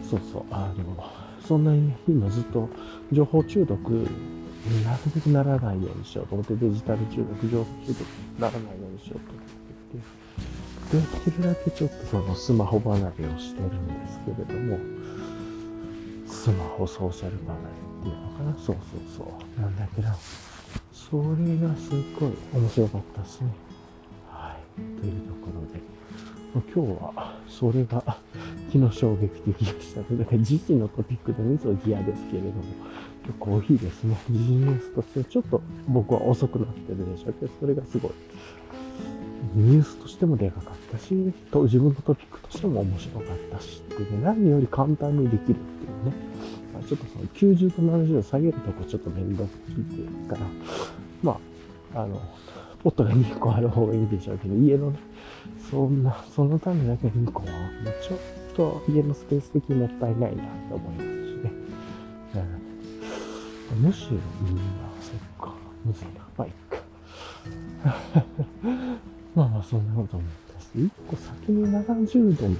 [0.08, 1.04] そうそう、あの、
[1.46, 2.68] そんなにね、今ずっと
[3.12, 9.60] 情報中毒になるべくならないようにしようと思って、デジタル中毒、情報中毒にならないようにしようと思って
[10.90, 14.78] て、できるだけちょっとそのスマホ離れをしてるんですけれども、
[16.40, 17.60] スマホソーシャル離れ
[18.00, 18.54] っていうのかな？
[18.54, 19.24] そうそうそ
[19.58, 19.60] う。
[19.60, 20.08] なんだけど、
[20.90, 23.48] それがすっごい面白かったですね。
[24.30, 24.80] はい。
[24.98, 25.82] というところで、
[26.72, 28.02] 今日はそれが
[28.72, 32.52] 昨日衝撃的でしたので、自身のトピックでみそギアですけれども、
[33.26, 38.12] 今日コーヒーですね、ビジネスとしてちょっと僕は遅くなってるでしょうけど、それがすごい。
[39.54, 46.29] ニュースとしてもでかかったし、と自分のトピックとしても面白かったし、っていうね、何より簡単にできるっていうね、
[46.90, 47.24] ちょっとその
[47.56, 50.40] 90と70度下げるとこちょっと面倒くさいっていうから、
[51.22, 51.38] ま
[51.94, 52.20] あ、あの、
[52.82, 54.98] ポットが2個ある方がいいんでしょうけど、家のね、
[55.70, 58.18] そんな、そのためだけ2個は、もうちょっ
[58.56, 61.52] と家のスペース的にもったいないなと思いますしね。
[63.76, 64.62] うん、むしろ、みんな、
[65.00, 66.10] そっか、むずいな。
[66.36, 66.82] まあ、いっか。
[69.36, 72.56] まあまあ、そんなこと思ったし、1個先に70度の、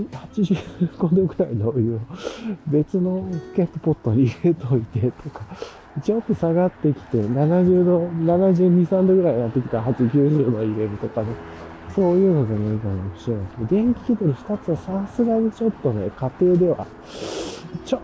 [0.00, 2.00] 85度ぐらいのお湯を
[2.66, 5.44] 別のケットポットに入れといてとか、
[6.02, 11.28] ちょっと下がってきて、70度、72、3度ぐらいになってきたら8、90度入れるとかね。
[11.94, 16.86] そういうのでもいいかもしれないけど、電気ケトル2つはさすがにちょっとね、家庭では、
[17.84, 18.00] ちょっ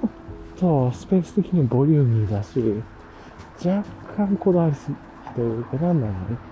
[0.58, 2.82] とスペース的にボリューミーだし、
[3.64, 3.82] 若
[4.14, 4.96] 干こだわりすぎ
[5.34, 6.47] というか、なんなのね。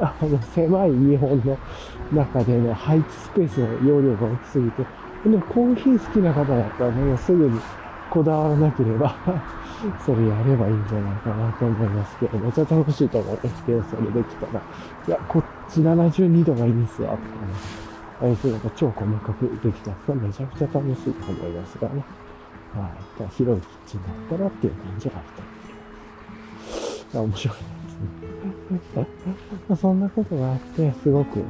[0.00, 1.58] あの、狭い日本の
[2.12, 4.86] 中でね、配置スペースの容量が大きすぎて、
[5.24, 7.60] でもコーヒー好きな方だったらね、もうすぐに
[8.10, 9.14] こだわらなければ
[10.04, 14.62] それやればいいんじゃないかなと思いますけど、めっちゃ楽しいと思うんですけど、それできたら。
[15.06, 17.88] いや、こっち72度がいいんですわ、とかね。
[18.20, 22.04] ああいうのが超細かくできたらめちゃくちゃ楽しいと思いますがね。
[22.74, 22.90] は
[23.24, 23.28] い。
[23.30, 25.26] 広いキッチンだったらっていう感じがある
[27.12, 27.42] と思います。
[27.42, 28.27] 面白いですね。
[29.76, 31.42] そんなことがあって、すごく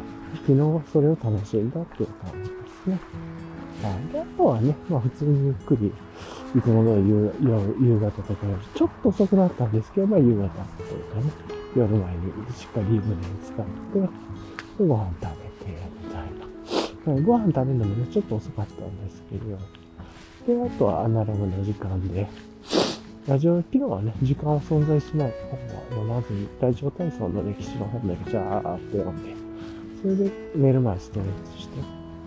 [0.47, 3.01] 昨日はそれを楽しんだっていう感じですね。
[3.83, 4.13] はい。
[4.13, 7.33] で、あとはね、まあ普通にゆっくり、いつも通り夕
[7.81, 11.33] 夕方とかよりちょっと遅くなったんですけど、まあ夕方というかね、
[11.77, 12.23] 夜前に
[12.57, 14.09] しっかり湯船に使って、
[14.79, 15.31] ご飯食
[15.61, 16.23] べて、みたい
[17.05, 17.13] な。
[17.13, 19.59] はい、ご飯食べるのもね、ちょっと遅かったんですけど、
[20.47, 22.27] で、あとはアナログの時間で、
[23.29, 29.35] ラジオ、昨日はね、時間は存在しない本は読まずに、ラジオ体操の歴史の本だけジャーっと読んで、
[30.01, 31.75] それで寝る前ストレッチして、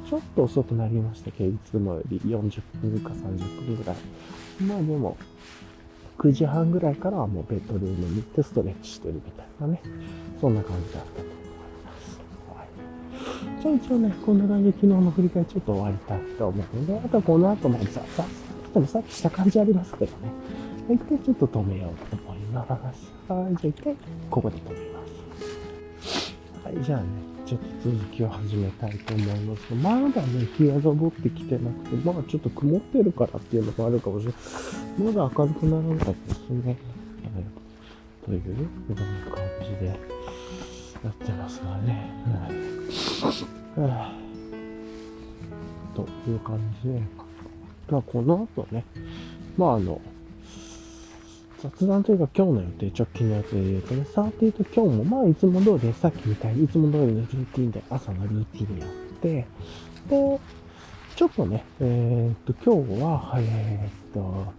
[0.08, 3.96] ちょっと遅くなりましたけど、いつもより40分か30分ぐらい。
[4.62, 5.18] まあでも、
[6.20, 9.82] 9時半ぐらいからはもうベッドルームに行ってストレッチしてるみたいなね、
[10.40, 11.34] そんな感じだったと思い
[11.84, 12.20] ます。
[12.54, 12.64] は
[13.58, 13.62] い。
[13.64, 18.24] じゃあ一応ね、こんな感じで昨日の振り返りちょっと終わりたいと思うので、あとはこの後もさ、さ、
[18.72, 20.62] でもさっきした感じありますけどね。
[20.90, 23.12] 一回ちょっと止めようと思います。
[23.32, 23.96] はい、じゃあ一回
[24.30, 25.06] ここで止めま
[26.04, 26.36] す。
[26.64, 27.08] はい、じゃあね、
[27.46, 35.14] ちょっと続きを始めたいと思います、まだね、日が昇ってきてなくて、まあちょっと曇ってるからっていうのもあるかもしれない。
[35.14, 36.64] まだ明るくならないですね。
[36.66, 36.78] はい、
[38.26, 39.04] という、ねこんな
[39.36, 39.94] 感じでや
[41.10, 42.12] ってますがね。
[43.78, 43.90] はい。
[43.90, 44.14] は
[45.96, 47.02] という感じで、
[47.90, 48.86] まあこの後ね、
[49.58, 50.00] まああの、
[51.62, 58.90] 雑談というか今日の予定、直近の予定で言うとね、さて言うと今日もまあいつも通りさっきみたいにいつも通りのルーティンで朝のルーティンやっ
[59.20, 59.48] て、
[60.10, 60.40] で、
[61.16, 64.54] ちょっとね、えー、っと今日は、えー、っと、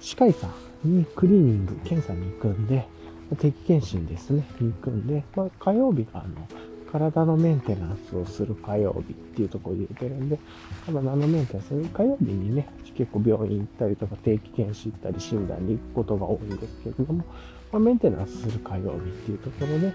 [0.00, 0.46] 歯科医さ
[0.86, 2.88] んにクリーニング、検査に行くんで、
[3.36, 6.48] 定期検診ですね、に行くんで、まあ火曜日があの、
[6.90, 10.38] 体のメンテナンスをする火曜日っていうところで言ってるんで、
[10.86, 17.24] ただ何のメンテナンス火曜日にね、結構病院行ったりとか定期検診行ったり診断に行くことが多いんですけれども、
[17.72, 19.92] まあ、メンテナンスする火曜日っていうところで、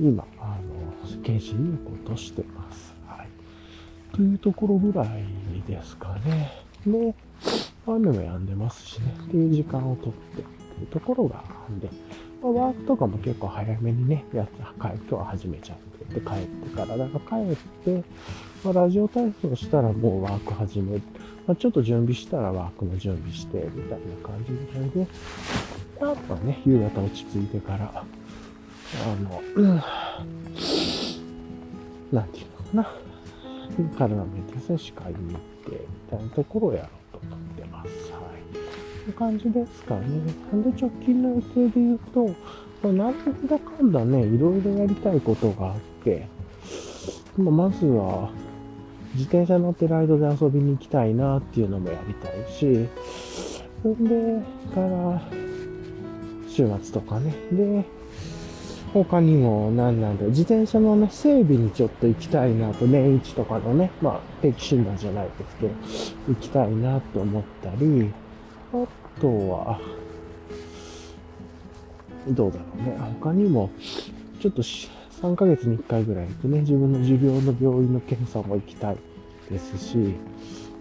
[0.00, 0.58] 今、あ
[1.06, 2.92] の、検診に行こうとしてます。
[3.06, 3.28] はい。
[4.12, 5.24] というところぐらい
[5.68, 6.50] ですかね。
[6.84, 7.14] で、
[7.86, 10.44] 雨も止んでますしね、っていう時間をとってっ
[10.76, 11.88] ていうところがあるんで、
[12.42, 18.04] ま、ワークとかも結構早めにね、やって、今日は始めちゃって、帰ってから、だか帰って、
[18.64, 20.98] まあ、ラジオ体操したらもうワーク始め。
[21.46, 25.06] まあ、ちょっと準備したらワークも準備して、みたいな感じで、
[26.00, 28.04] あとはね、夕方落ち着いてから、あ
[29.22, 29.66] の、うん、
[32.12, 33.04] なんていうのかな。
[33.98, 35.78] 体のメンテナンス視界に行って、み
[36.10, 38.12] たいなところをやろうと思ってます。
[38.12, 38.20] は
[39.04, 39.08] い。
[39.08, 40.06] いう感じですかね。
[40.52, 42.26] なんで直近の予定で言うと、
[42.82, 46.28] まあ、なんだかんだね、いろいろやりたいことがあって、
[47.36, 48.30] まあ、まずは、
[49.14, 52.88] 自転車乗ってライドで遊びに行きたいなっていうのもやりたいし、
[53.82, 54.40] そんで、
[54.74, 55.22] から、
[56.48, 57.34] 週末とかね。
[57.52, 57.84] で、
[58.92, 68.12] 他にも何なんだろ自転車のね、整備にちょっと行きたいなと、年一とかのね、まあ、定期診断じゃないですけど、行きたいなと思ったり、
[68.72, 69.80] あとは、
[72.28, 72.96] どうだろうね。
[73.20, 73.70] 他にも、
[74.40, 74.62] ちょっと
[75.24, 78.98] 3ヶ月に1回ぐらい行くね、自分の持病の病院の検査も行きたい
[79.50, 79.96] ですし、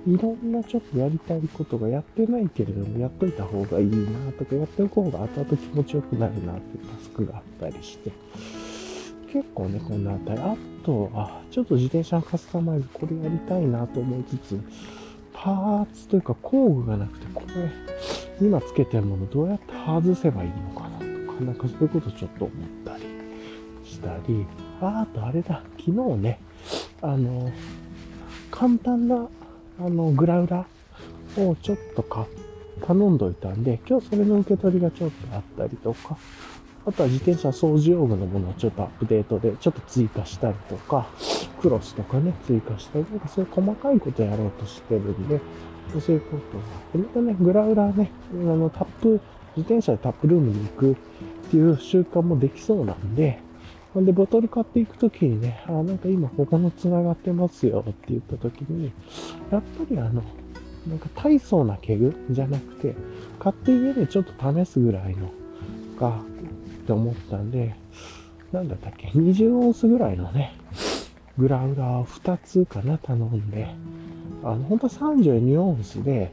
[0.05, 8.11] いろんなちょっとやりたいことがやってないけれども、やっといた方がいいなとか、やっておく方が後々気持ちよくなるなっていうタスクがあったりして、
[9.31, 10.41] 結構ね、こんなあたり。
[10.41, 14.59] あとは、ちょっと自転車のカスタマイズ、これやりたいなと思いつつ、
[15.31, 23.12] パーツというか工具がなくて、これ、今つけてるものどうやって外せばいいのかなとか、なんかそういうことちょっと思ったり。
[24.03, 24.45] たり、
[24.81, 26.39] あとあれだ、昨日ね、
[27.01, 27.51] あの、
[28.51, 29.27] 簡単な、
[29.79, 30.65] あの、グラウラ
[31.37, 32.27] をちょっとか
[32.85, 36.17] 頼んどいたんで、今日それの受け取りがちょっとあったりとか、
[36.85, 41.07] あとは自転車掃除用具のものをちょっとアップデートでちょっと追加したりとか、
[41.61, 45.39] クロスとかね、追加したりとか、そういう細かいことやろうとしてるんで、
[45.99, 49.21] そういうことがあって、またね、グラウラーね、あの、タップ、
[49.55, 50.95] 自転車でタップルームに行くっ
[51.51, 53.39] ていう習慣もできそうなんで、
[53.93, 58.91] ほんで、ボトル買っていくときにね、あ、なんか今ここの繋がってますよって言ったときに、
[59.51, 60.23] やっぱりあの、
[60.87, 62.95] なんか大層なケグじゃなくて、
[63.39, 65.29] 買って家でちょっと試すぐらいの
[65.99, 66.21] か
[66.83, 67.75] って思ったんで、
[68.51, 70.55] なんだったっけ、20オンスぐらいのね、
[71.37, 73.67] グラウラー2つかな、頼んで、
[74.43, 76.31] あの、本当は32オンスで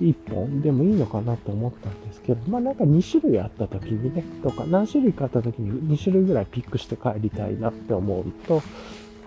[0.00, 0.60] 1本？
[0.60, 8.62] でもいいのかなと思ったんですけど、まあなんか2種類あった時にね、とか何種類かあった時に2種類ぐらいピックして帰りたいなって思うと、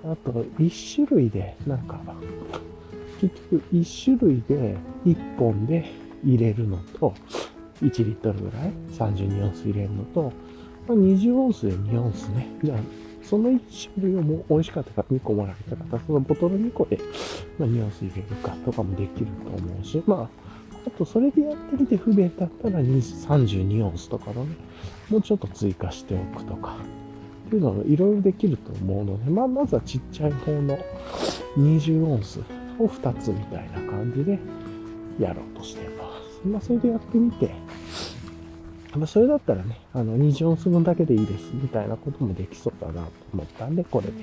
[0.04, 2.00] あと1種類で、なんか、
[3.20, 5.92] 結局1種類で1本で
[6.24, 7.14] 入れるのと、
[7.82, 10.32] 1リットルぐらい？32オンス入れるのと、
[10.88, 12.48] まあ、20オンスで2オンスね。
[12.64, 12.78] じゃあ、
[13.24, 13.60] その1
[13.94, 16.98] 種類をもう美味しかったから2個もらえた方、そのボトル2個で、
[17.58, 20.49] まあ、2オンス入れるかとかもできると思うし、まあ、
[20.88, 24.56] あとそれでやってみて不便だったら32オンスとかのね、
[25.10, 26.78] もうちょっと追加しておくとか、
[27.48, 30.78] っていうのがいろいろできると思うので、まあ、まずはちっちゃい方の
[31.58, 32.40] 20オンス
[32.80, 34.40] を2つみたいな感じで
[35.20, 36.04] やろうとしてま
[36.44, 36.48] す。
[36.48, 37.52] まあ、それでやってみて、
[38.96, 44.14] まあ、それだったらね、あの、20オンス分だけでいいです、みたいなこともできそうだなと思ったんで、これで。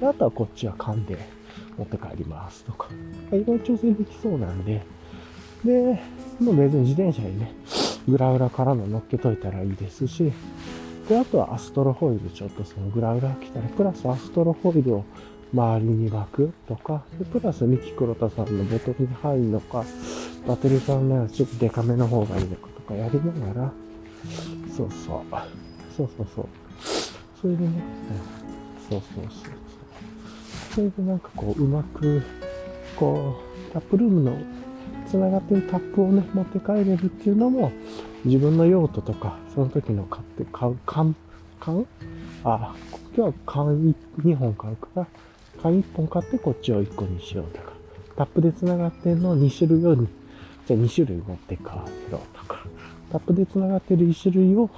[0.00, 1.18] で、あとはこっちは缶で
[1.76, 2.88] 持って帰りますとか、
[3.32, 4.82] いろいろ調整できそうなんで、
[5.64, 6.00] で、
[6.40, 7.52] もう別に自転車にね、
[8.08, 10.32] グラウラからの乗っけといたらいいですし、
[11.08, 15.04] で、あとはアストロホイルちょっとそのグラウラ来たら、プラスアストロホイルを
[15.52, 19.84] 周りに巻くとか、でプラスミキ黒田さんのボトルに入るのか、
[20.46, 23.72] バテリーさんならちょっとデカめの方がいいのかとかやりながら、
[24.76, 25.22] そうそう。
[25.96, 26.46] そうそうそう。
[27.40, 27.82] それでね、
[28.90, 29.52] うん、そうそうそうそう。
[30.74, 32.22] それでなんかこう、うまく、
[32.96, 33.36] こ
[33.68, 34.36] う、タップルームの
[35.10, 37.72] 繋がってるタップをね、持って帰れるっていうのも、
[38.24, 41.14] 自分の用途とか、その時の買って買う缶、
[41.60, 41.86] 缶
[42.44, 42.74] あ、
[43.16, 45.06] 今日は缶2本買うから、
[45.62, 47.72] 缶1本買ってこっちを1個にしようとか、
[48.16, 50.06] タップで繋がってるのを2種類を、じゃ
[50.70, 51.64] あ2種類持って帰
[52.10, 52.64] ろうとか、
[53.10, 54.70] タップで繋がってる1種類を、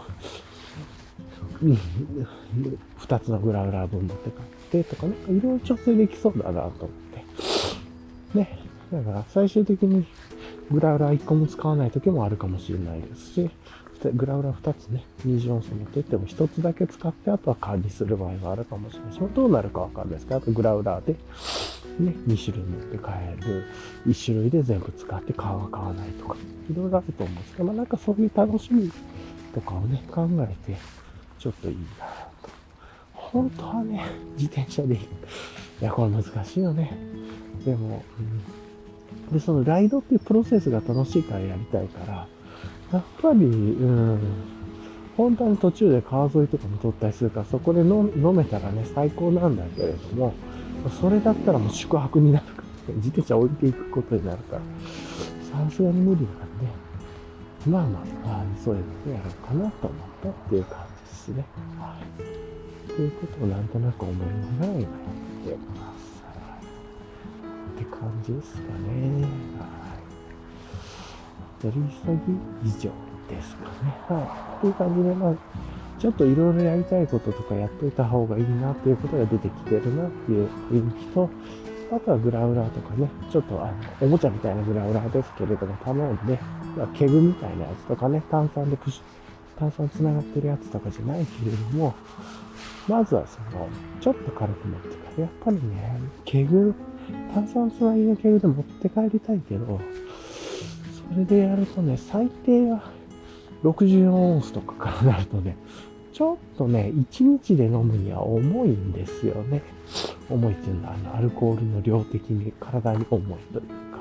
[2.99, 6.89] 2つのグラウラー分持って帰ってとか、なんかいろいろ調整できそうだなと思っ
[8.33, 8.39] て。
[8.39, 8.70] ね。
[8.93, 10.07] だから最終的に
[10.71, 13.51] グラウラー1個も使わない時もあるかもしれないですし、
[14.15, 21.13] グラウラー2つね、24層持ってっても1つだけ使ってあとは管理する場合があるかもしれないし、どうなるかわかんないですけど、あとグラウラーで
[21.99, 23.65] ね、2種類持って帰る、
[24.07, 26.37] 1種類で全部使って買わ買わないとか、
[26.71, 28.91] いろいろあると思うんですけど、まあなんかそういう楽しみ
[29.55, 30.79] とかをね、考えて、
[31.39, 32.07] ちょっといいな
[32.43, 32.51] と。
[33.13, 34.03] 本当はね、
[34.37, 35.01] 自転車でいい。
[35.01, 36.97] いや、これ難しいよね。
[37.65, 38.70] でも、うん、
[39.33, 42.27] で、そのライドっていうプロセスが楽しいからやりたいから、
[42.93, 44.19] やっぱり、うん、
[45.17, 50.35] 本当に途中で川沿いとかも撮ったりするから、そこで飲めたらね、最高なんだけれども、
[51.01, 54.63] それだったらもう宿泊になるから、自転車置いていくことになるから、
[55.67, 56.91] さすがに無理なんで、
[57.67, 61.45] まあまあ、あそういうのやろうかなと思ったっていう感じですね。
[61.79, 62.91] はい。
[62.91, 64.89] ということをなんとなく思いながら今やっ
[65.45, 65.90] てます。
[67.81, 69.23] って感じですかね。
[69.59, 69.69] は
[71.59, 71.63] い。
[71.63, 72.13] 取り急
[72.67, 72.91] ぎ以上
[73.29, 73.71] ですかね。
[74.09, 74.61] はい。
[74.61, 75.35] という感じで、まあ、
[75.99, 81.31] ちょっといろいろやりたいこととかやっといた方がいいなっていうことが出てきてるなっていう雰囲気と、
[81.93, 86.39] あとはグラウラーとかね、ちょっとあの、おもちゃみたいなグラウラーですけれども、頼んで、
[86.95, 89.03] ケグみたいなやつとかね、炭酸でプシ
[89.59, 91.95] 炭酸繋がってるやつとかじゃないけれども、
[92.89, 93.69] まずはその、
[94.01, 95.23] ちょっと軽く持って帰る。
[95.23, 96.75] やっぱりね、ケグ、
[97.33, 99.81] 炭酸つなぎのケグで持って帰りたいけど、
[101.13, 102.83] それでやるとね、最低は
[103.63, 105.57] 64オンスとかからなるとね、
[106.13, 109.63] ちょっとね、1日で飲むには重いんですよね。
[110.29, 114.01] 重いっていうのは、あの、アルコールの量的に体に重いというか。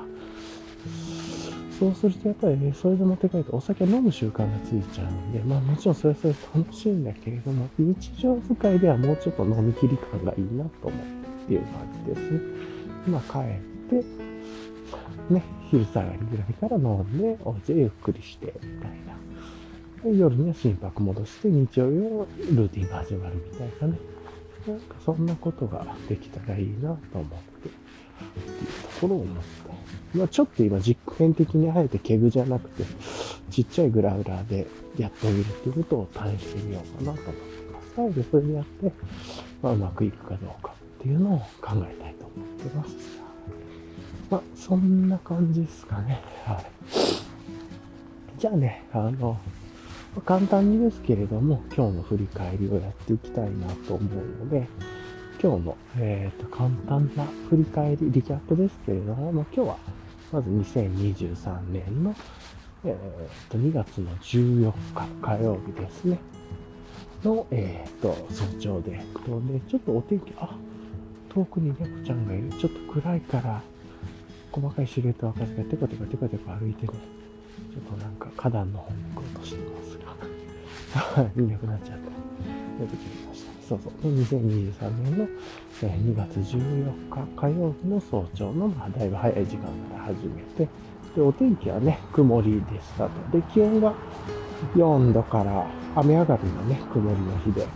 [1.78, 12.40] そうするとやっぱりね、それで持って帰るとお酒飲む習慣がついちゃうんで、まあもちろんそれはそれ楽しいんだけれども、日常使いではもうちょっと飲み切り感がいいなと思ってっていう感じですね。
[13.06, 14.04] まあ帰って、
[15.32, 20.10] ね、昼下がりぐらいから飲んで、お家でゆっくりして、みたいな。
[20.12, 23.98] 夜には心拍戻して、日曜日はルーティンが始まるみたいなね。
[24.66, 30.18] なんかそんなことができたらいいなと思って、っていうところを思って。
[30.18, 32.84] まあちょっと今実験的にあえてケグじゃなくて、
[33.50, 34.66] ちっちゃいグラウラーで
[34.98, 37.96] やってみるっていうことを試してみようかなと思ってます。
[37.98, 38.92] なのでそれでやって、
[39.62, 42.94] まあうまくいくかどうかっていうのを考えたいと思ってます。
[44.28, 46.20] まあそんな感じですかね。
[46.44, 46.66] はい。
[48.38, 49.38] じゃあね、あの、
[50.26, 54.68] 簡単にですけれども、今日の振り返りをやっていきたいなと思うので、
[55.42, 59.78] 今日の、えーと、簡単な振り返り、リキャップですけれども、まあ、今日は
[60.32, 62.14] まず2023年の、
[62.84, 66.18] えー、と2月の14日火曜日ですね。
[67.24, 70.54] の、えっ、ー、と、早朝で、とで、ちょっとお天気、あ、
[71.30, 72.50] 遠くに猫ちゃんがいる。
[72.50, 73.62] ちょっと暗いから、
[74.52, 76.92] 細かいシルエットわかるけど、テコテコテコテコ歩いてね、
[77.72, 82.10] ちょっとなんか花壇の方に行こうとしてますが、 いなくなっちゃった。
[82.80, 83.50] 出てきました。
[83.68, 84.12] そうそう。
[84.12, 85.26] 2023年の
[85.80, 90.68] 2月14日火曜日の早朝の、まあ、だいぶ早い時間から始めて、
[91.14, 93.10] で、お天気はね、曇りでしたと。
[93.30, 93.94] で、気温が
[94.74, 97.66] 4度から雨上がりのね、曇りの日で、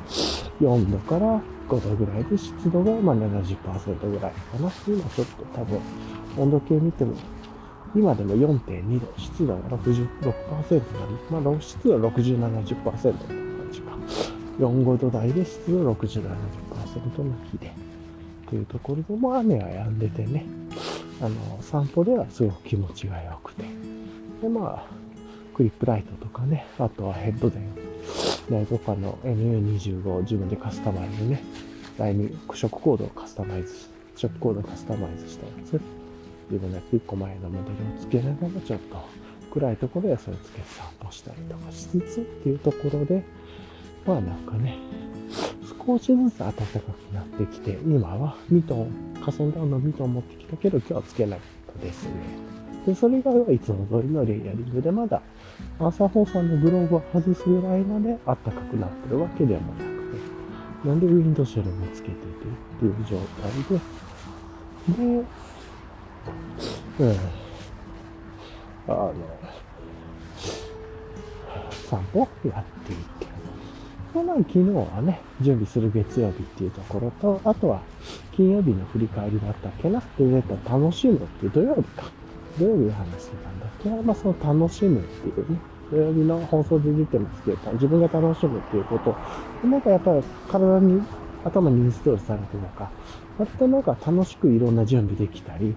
[0.61, 4.71] 4度から5度ぐらいで、湿度がまあ70%ぐらいかな。
[4.87, 5.81] 今ちょっと多分、
[6.39, 7.15] 温度計見ても、
[7.95, 13.93] 今でも4.2度、湿度が66%なり、まあ、湿度は60、70%の感じか。
[14.59, 17.73] 4、5度台で湿度60、70%の日で。
[18.49, 20.47] というところでも雨は止んでてね、
[21.21, 23.65] あの、散歩ではすごく気持ちが良くて。
[24.43, 24.87] で、まあ、
[25.55, 27.51] クリップライトとかね、あとはヘッド
[28.49, 31.43] 電、ラとかの NU25 を自分でカスタマイズね、
[31.99, 33.75] 第2色コードをカスタマイズ、
[34.17, 35.81] 色コードをカスタマイズしたやつ、
[36.51, 38.97] 自分で1個前のモデルを付けながらちょっと
[39.53, 43.23] 暗いところでそれつけて散歩したりとかしつつっていうところで、
[44.07, 44.77] まあなんかね、
[45.87, 51.43] 少しずつ暖かくなってきて、今はミトン、河川ダウンのミトン持ってきたけど今日はつけなか
[51.73, 52.11] ったですね。
[52.87, 55.23] で、それ以外はいつも通りのレイヤリングでまだ
[55.79, 59.85] 朝放送のグローブを外すぐらいまで暖かくなってるわけでもなく
[60.83, 63.81] て、なんでウィンドシェルもつけててっていう状態で、
[64.97, 65.25] で、
[67.01, 67.17] うん、
[68.87, 69.15] あの、
[71.89, 73.27] 散歩やっていて、
[74.15, 77.83] まあ、昨日はね、準備する月曜日っていうところと、あとは
[78.33, 82.05] 金曜日の振り返りだったっけなって言うと楽しむって土曜日か。
[82.59, 83.31] 土曜日の話し
[83.85, 85.59] てたんだっけまあ、その楽しむっていうね、
[85.91, 89.15] 土曜日の放送で出てますけど、自分が楽しむっていうこと、
[89.67, 91.03] なんかやっぱり体に、
[91.45, 92.91] 頭にインストールされてるのか、
[93.39, 95.77] 割となんか楽しくいろんな準備できたり、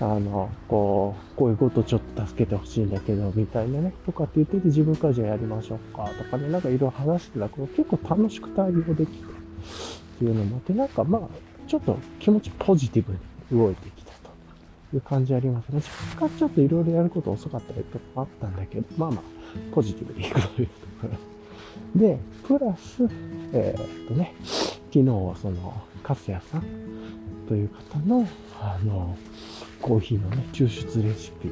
[0.00, 11.20] あの、こう、こういうことちょっと助けてほしいんだけど、みたいなね、とかって言ってて自分からじゃあやりましょうか、とかね、なんかいろいろ話してたら、結構楽しく対応できて、っていうのもあって、なんかまあ、
[11.66, 13.18] ちょっと気持ちポジティブに
[13.58, 13.90] 動いて
[14.94, 15.80] いう感じありますね。
[16.14, 19.20] 若干ちょっといろいろやること遅かったりとかあったんだけど、まあまあ、
[19.74, 20.72] ポジティブでいくというと
[21.02, 21.08] こ
[21.94, 23.04] ろで、プラス、
[23.52, 26.62] えー、っとね、昨日はその、カスヤさん
[27.48, 28.28] という方の、
[28.60, 29.16] あの、
[29.80, 31.50] コーヒーのね、抽出レシピ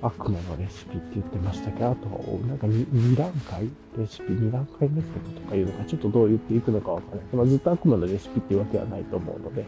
[0.00, 2.08] 悪魔のレシピって言ってましたけど、あと、
[2.46, 3.68] なんか 2, 2段階
[3.98, 7.24] レシピ、2段階メソッドとかいうのがちょっとどう言っていくのかわからない。
[7.32, 9.66] まあ、ずっと悪魔のレシピっていうわけはないと思うので、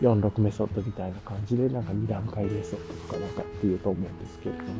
[0.00, 4.70] 46メソッドみたいな感じで、なんか2段階メソッドとかなんかっていうと思うんですけれども、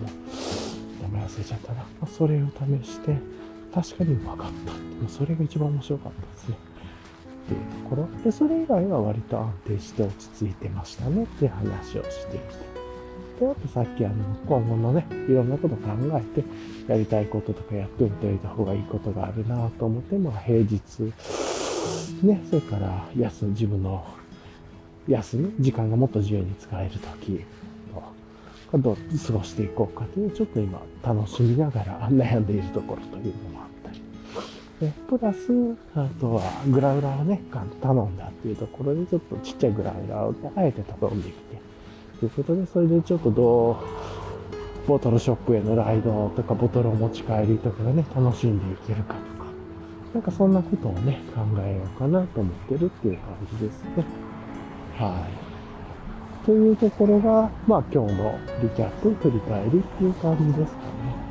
[1.03, 1.81] 名前忘れちゃったな。
[1.81, 2.47] まあ、それを
[2.83, 3.17] 試して、
[3.75, 4.73] 確かにうまかった。
[4.73, 6.57] まあ、それが一番面白かったですね。
[7.47, 8.09] っていうところ。
[8.25, 12.76] で、それ以外は割と安定して落ち着いてましたねって話をしていて。
[13.41, 14.15] で、あとさっきあの、
[14.47, 16.45] 今後のね、いろんなこと考えて、
[16.89, 21.13] やりたいこととかやっておいておいた方がいいことがあるなと思って、まあ平日、
[22.23, 24.05] ね、それから休む、自分の
[25.09, 27.45] 休む、時間がもっと自由に使えるとき、
[28.75, 34.03] どう過ごしていこうかという、ちょっと今楽しみながら悩んでいるところというのもあったり。
[34.81, 35.39] で、プラス、
[35.95, 37.43] あとはグラウラーをね、
[37.81, 41.66] 頼んだっていうところで、ちょっとちっちゃいグラウラーをあえて頼んできて、
[42.19, 43.77] ということで、それでちょっとどう、
[44.89, 49.47] ボトルショップへのライドとか、ボトルを持ち帰りとかがね、楽しんでいけるかとか、
[50.15, 53.91] なんかそんなことをね、考えようかなと思ってるっていう感じですね。
[54.97, 55.27] は
[56.43, 56.47] い。
[56.47, 61.27] というところが、まあ今日のリキャップ、振り返りっていう感じですかね。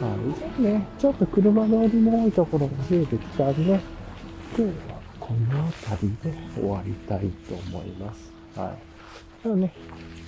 [0.00, 0.60] はい。
[0.60, 3.80] じゃあね、ちょっと車通りの多いところが増えてきたんで、今
[4.56, 8.32] 日はこの辺りで終わりたいと思います。
[8.56, 8.92] はい。
[9.42, 9.74] ではね、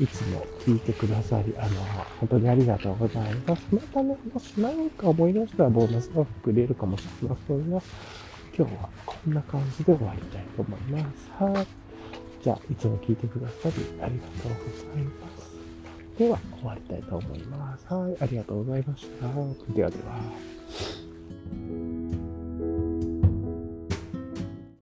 [0.00, 1.80] いつも聞いてくださり、あの、
[2.20, 3.62] 本当にありがとうございます。
[3.70, 7.80] またね、もし何か思い出したらボーナスがくれるかもしれませんが、
[8.56, 11.30] 今日はこんな感じで終わりたいと思います。
[11.38, 11.66] はい。
[12.42, 13.72] じゃあ、いつも聞いてくださり
[14.02, 14.58] ありがとうご
[14.94, 15.54] ざいます。
[16.18, 17.94] では、終わりたいと思います。
[17.94, 18.16] はい。
[18.20, 19.28] ありがとうございました。
[19.74, 20.04] ではでは。